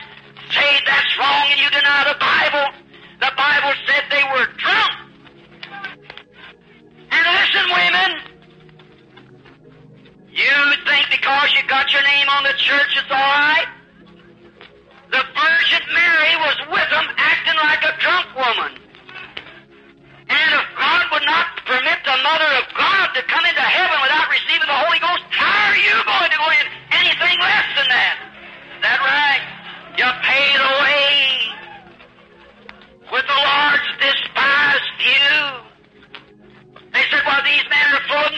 Say 0.56 0.80
that's 0.88 1.12
wrong 1.20 1.52
and 1.52 1.60
you 1.60 1.70
deny 1.70 2.08
the 2.08 2.16
Bible. 2.16 2.68
The 3.20 3.32
Bible 3.36 3.74
said 3.84 4.08
they 4.08 4.24
were 4.32 4.48
drunk. 4.56 4.94
And 7.12 7.24
listen, 7.28 7.66
women, 7.76 8.12
you 10.32 10.56
think 10.88 11.12
because 11.12 11.52
you 11.60 11.68
got 11.68 11.92
your 11.92 12.04
name 12.04 12.30
on 12.30 12.44
the 12.44 12.56
church 12.56 12.96
it's 12.96 13.12
all 13.12 13.18
right? 13.18 13.68
The 15.12 15.24
Virgin 15.36 15.84
Mary 15.92 16.36
was 16.40 16.58
with 16.72 16.90
them 16.90 17.08
acting 17.18 17.60
like 17.60 17.84
a 17.84 18.00
drunk 18.00 18.28
woman 18.36 18.77
permit 21.68 22.00
the 22.08 22.18
mother 22.24 22.48
of 22.64 22.66
God 22.80 23.12
to 23.12 23.22
come 23.28 23.44
into 23.44 23.60
heaven 23.60 24.00
without 24.00 24.32
receiving 24.32 24.68
the 24.72 24.80
Holy 24.88 25.00
Ghost, 25.04 25.24
how 25.36 25.68
are 25.68 25.76
you 25.76 25.96
going 26.00 26.32
to 26.32 26.40
go 26.40 26.48
in 26.56 26.66
anything 26.96 27.36
less 27.44 27.68
than 27.76 27.88
that? 27.92 28.16
Is 28.80 28.82
that 28.88 29.00
right? 29.04 29.44
You 30.00 30.08
pay 30.24 30.48
the 30.56 30.74
way 30.80 31.12
with 33.12 33.26
the 33.28 33.36
Lord's 33.36 33.92
despised 34.00 34.88
few. 34.96 35.36
They 36.96 37.04
said, 37.12 37.22
well, 37.28 37.44
these 37.44 37.68
men 37.68 37.86
are 38.00 38.04
full 38.08 38.24
of 38.32 38.34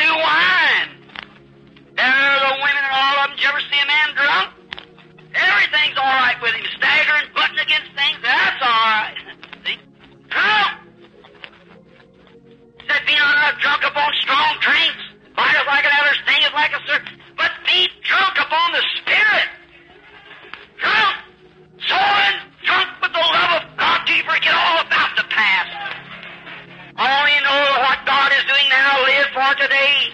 not 13.50 13.62
drunk 13.62 13.84
upon 13.84 14.14
strong 14.22 14.54
drinks, 14.62 15.04
light 15.38 15.58
like 15.66 15.86
an 15.86 15.92
other 16.00 16.16
thing 16.26 16.42
is 16.42 16.54
like 16.54 16.72
a 16.72 16.82
certain, 16.86 17.18
but 17.38 17.50
be 17.66 17.90
drunk 18.04 18.38
upon 18.38 18.72
the 18.74 18.84
Spirit. 19.02 19.50
Drunk, 20.78 21.16
soaring, 21.88 22.38
drunk 22.64 22.90
with 23.02 23.12
the 23.12 23.20
love 23.20 23.64
of 23.64 23.78
God, 23.78 24.06
do 24.06 24.14
you 24.14 24.24
forget 24.24 24.54
all 24.54 24.86
about 24.86 25.18
the 25.18 25.26
past? 25.34 25.74
Only 26.94 27.38
know 27.42 27.64
what 27.82 28.06
God 28.06 28.32
is 28.38 28.44
doing 28.46 28.70
now, 28.70 29.02
live 29.06 29.28
for 29.34 29.62
today. 29.62 30.14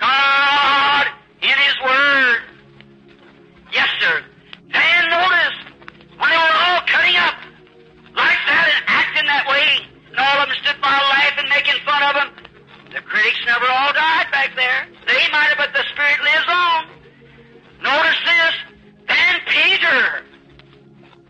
God 0.00 0.61
never 13.62 13.72
all 13.72 13.92
died 13.92 14.26
back 14.30 14.54
there. 14.56 14.86
They 15.06 15.22
might 15.30 15.54
have, 15.54 15.58
but 15.58 15.72
the 15.72 15.84
Spirit 15.94 16.20
lives 16.22 16.48
on. 16.48 16.86
Notice 17.82 18.20
this. 18.24 18.54
Then 19.08 19.34
Peter, 19.46 19.98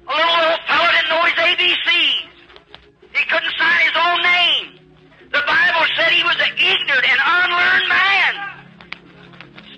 a 0.08 0.12
little 0.12 0.36
old 0.48 0.60
fellow 0.68 0.88
didn't 0.92 1.10
know 1.10 1.22
his 1.24 1.36
ABCs. 1.36 2.32
He 3.12 3.24
couldn't 3.28 3.52
sign 3.58 3.80
his 3.84 3.96
own 3.96 4.18
name. 4.22 4.66
The 5.32 5.44
Bible 5.44 5.84
said 5.96 6.12
he 6.12 6.24
was 6.24 6.36
an 6.40 6.52
ignorant 6.56 7.04
and 7.08 7.20
unlearned 7.20 7.88
man. 7.88 8.32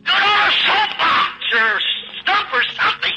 Stood 0.03 0.23
on 0.23 0.40
a 0.47 0.53
soapbox 0.67 1.38
or 1.55 1.71
stump 2.23 2.49
or 2.55 2.62
something. 2.75 3.17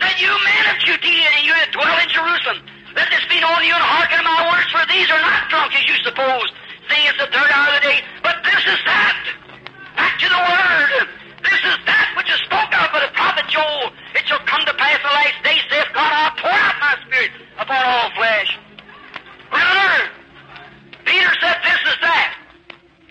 Said, 0.00 0.14
You 0.20 0.32
men 0.44 0.64
of 0.72 0.76
Judea 0.80 1.28
and 1.36 1.44
you 1.44 1.52
that 1.52 1.72
dwell 1.72 1.96
in 2.00 2.08
Jerusalem, 2.08 2.60
let 2.96 3.08
this 3.08 3.24
be 3.28 3.40
known 3.40 3.60
to 3.60 3.64
you 3.64 3.76
and 3.76 3.84
hearken 3.84 4.18
to 4.20 4.24
my 4.24 4.40
words, 4.52 4.68
for 4.72 4.84
these 4.92 5.08
are 5.08 5.20
not 5.20 5.48
drunk 5.48 5.72
as 5.76 5.84
you 5.88 5.96
suppose, 6.04 6.52
it's 6.90 7.18
the 7.18 7.30
third 7.30 7.50
hour 7.50 7.68
of 7.68 7.74
the 7.80 7.84
day, 7.86 8.00
but 8.22 8.36
this 8.44 8.62
is 8.66 8.80
that. 8.86 9.16
Back 9.96 10.18
to 10.18 10.28
the 10.28 10.42
word. 10.42 11.08
This 11.44 11.60
is 11.62 11.78
that 11.86 12.14
which 12.16 12.30
is 12.30 12.40
spoken 12.46 12.78
of 12.78 12.88
by 12.94 13.00
the 13.04 13.12
prophet 13.12 13.46
Joel. 13.50 13.92
It 14.14 14.24
shall 14.26 14.42
come 14.46 14.64
to 14.64 14.74
pass 14.74 14.98
the 15.02 15.12
last 15.12 15.38
days, 15.44 15.62
saith 15.68 15.90
God, 15.92 16.10
I'll 16.10 16.34
pour 16.38 16.50
out 16.50 16.76
my 16.80 16.94
spirit 17.06 17.32
upon 17.58 17.82
all 17.84 18.10
flesh. 18.16 18.58
Brother, 19.50 20.08
Peter 21.04 21.32
said, 21.42 21.56
This 21.62 21.80
is 21.92 21.98
that. 22.00 22.30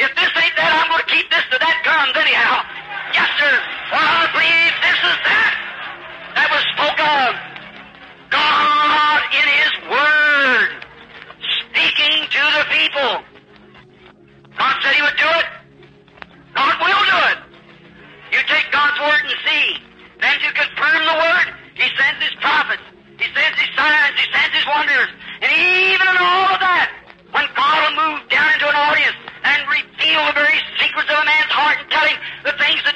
If 0.02 0.10
this 0.18 0.32
ain't 0.34 0.56
that, 0.58 0.72
I'm 0.82 0.90
going 0.90 1.06
to 1.06 1.12
keep 1.12 1.30
this 1.30 1.46
to 1.54 1.58
that 1.62 1.78
comes 1.86 2.18
anyhow. 2.18 2.66
Yes, 3.14 3.30
sir. 3.38 3.54
I 3.94 4.26
believe 4.34 4.74
this 4.82 5.00
is. 5.06 5.18
That 5.22 5.61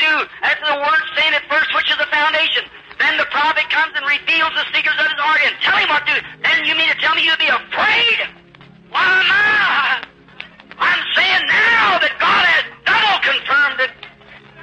do, 0.05 0.25
after 0.45 0.65
the 0.69 0.77
Word 0.77 1.01
saying 1.17 1.33
at 1.33 1.43
first, 1.49 1.73
which 1.73 1.89
is 1.89 1.97
the 1.97 2.09
foundation, 2.13 2.63
then 2.99 3.17
the 3.17 3.25
prophet 3.33 3.65
comes 3.69 3.91
and 3.97 4.05
reveals 4.05 4.53
the 4.55 4.65
secrets 4.71 4.99
of 5.01 5.07
his 5.09 5.19
heart 5.19 5.41
and 5.43 5.53
tell 5.65 5.77
him 5.77 5.89
what 5.89 6.05
to 6.07 6.15
do. 6.15 6.21
Then 6.43 6.65
you 6.65 6.75
mean 6.77 6.89
to 6.89 6.97
tell 7.01 7.15
me 7.15 7.25
you'd 7.25 7.39
be 7.39 7.49
afraid? 7.51 8.17
Why 8.93 9.03
not? 9.27 10.07
I'm 10.77 11.03
saying 11.15 11.43
now 11.47 11.99
that 11.99 12.15
God 12.19 12.45
has 12.45 12.63
double 12.87 13.19
confirmed 13.23 13.79
it. 13.81 13.91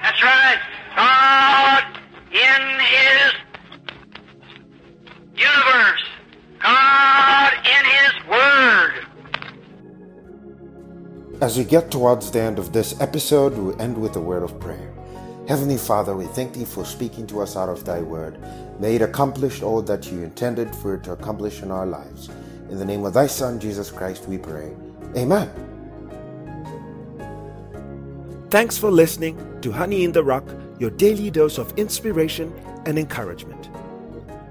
That's 0.02 0.22
right. 0.22 0.61
God 0.96 1.85
in 2.33 2.62
His 2.81 3.33
universe. 5.37 6.05
God 6.62 7.52
in 7.64 7.85
His 7.85 8.12
Word. 8.28 8.92
As 11.42 11.59
we 11.59 11.64
get 11.64 11.90
towards 11.90 12.31
the 12.31 12.40
end 12.40 12.59
of 12.59 12.72
this 12.72 13.00
episode, 13.00 13.57
we 13.59 13.74
end 13.81 13.98
with 13.98 14.16
a 14.16 14.20
word 14.20 14.42
of 14.42 14.61
prayer. 14.61 14.91
Heavenly 15.48 15.76
Father, 15.76 16.14
we 16.14 16.26
thank 16.26 16.55
Thee 16.55 16.64
for 16.64 16.85
speaking 16.85 17.26
to 17.26 17.40
us 17.40 17.57
out 17.57 17.68
of 17.68 17.85
Thy 17.85 18.00
Word. 18.00 18.38
May 18.78 18.94
it 18.94 19.02
accomplish 19.02 19.61
all 19.61 19.83
that 19.83 20.11
You 20.11 20.22
intended 20.22 20.74
for 20.76 20.94
it 20.94 21.02
to 21.02 21.12
accomplish 21.12 21.62
in 21.62 21.72
our 21.72 21.85
lives. 21.85 22.31
In 22.70 22.78
the 22.78 22.85
name 22.85 23.05
of 23.05 23.14
Thy 23.14 23.26
Son, 23.26 23.59
Jesus 23.59 23.90
Christ, 23.90 24.28
we 24.28 24.38
pray. 24.38 24.72
Amen. 25.16 25.50
Thanks 28.50 28.78
for 28.78 28.90
listening 28.90 29.37
to 29.62 29.72
Honey 29.72 30.05
in 30.05 30.12
the 30.12 30.22
Rock, 30.22 30.48
your 30.78 30.90
daily 30.90 31.28
dose 31.28 31.59
of 31.59 31.76
inspiration 31.76 32.55
and 32.87 32.96
encouragement. 32.96 33.68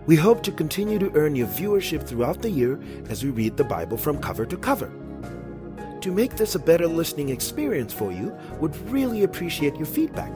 We 0.08 0.18
hope 0.18 0.44
to 0.44 0.52
continue 0.52 1.00
to 1.00 1.12
earn 1.16 1.38
your 1.38 1.48
viewership 1.48 2.06
throughout 2.06 2.42
the 2.42 2.50
year 2.50 2.82
as 3.08 3.24
we 3.24 3.30
read 3.30 3.56
the 3.56 3.64
Bible 3.64 3.96
from 3.96 4.20
cover 4.20 4.46
to 4.46 4.58
cover. 4.58 4.92
To 6.02 6.12
make 6.12 6.36
this 6.36 6.56
a 6.56 6.60
better 6.60 6.88
listening 6.88 7.30
experience 7.30 7.94
for 7.94 8.12
you, 8.12 8.38
would 8.60 8.76
really 8.92 9.24
appreciate 9.24 9.78
your 9.78 9.86
feedback. 9.86 10.36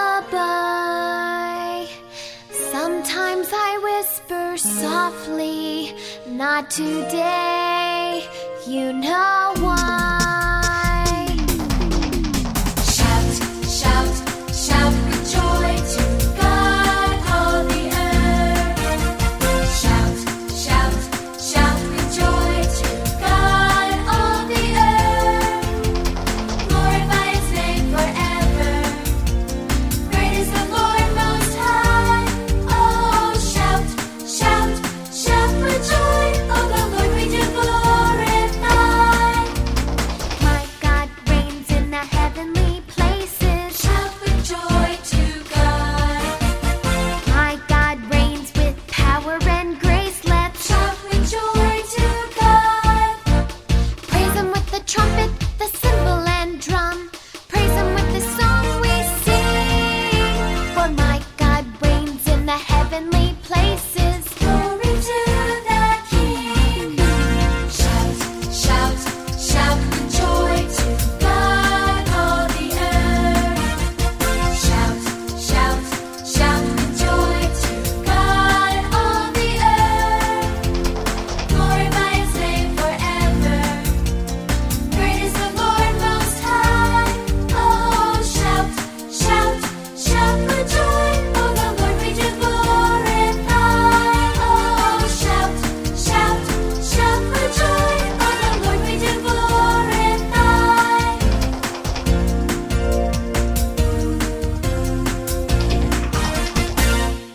Softly, 5.01 5.95
not 6.27 6.69
today, 6.69 8.23
you 8.67 8.93
know 8.93 9.53
why. 9.59 10.50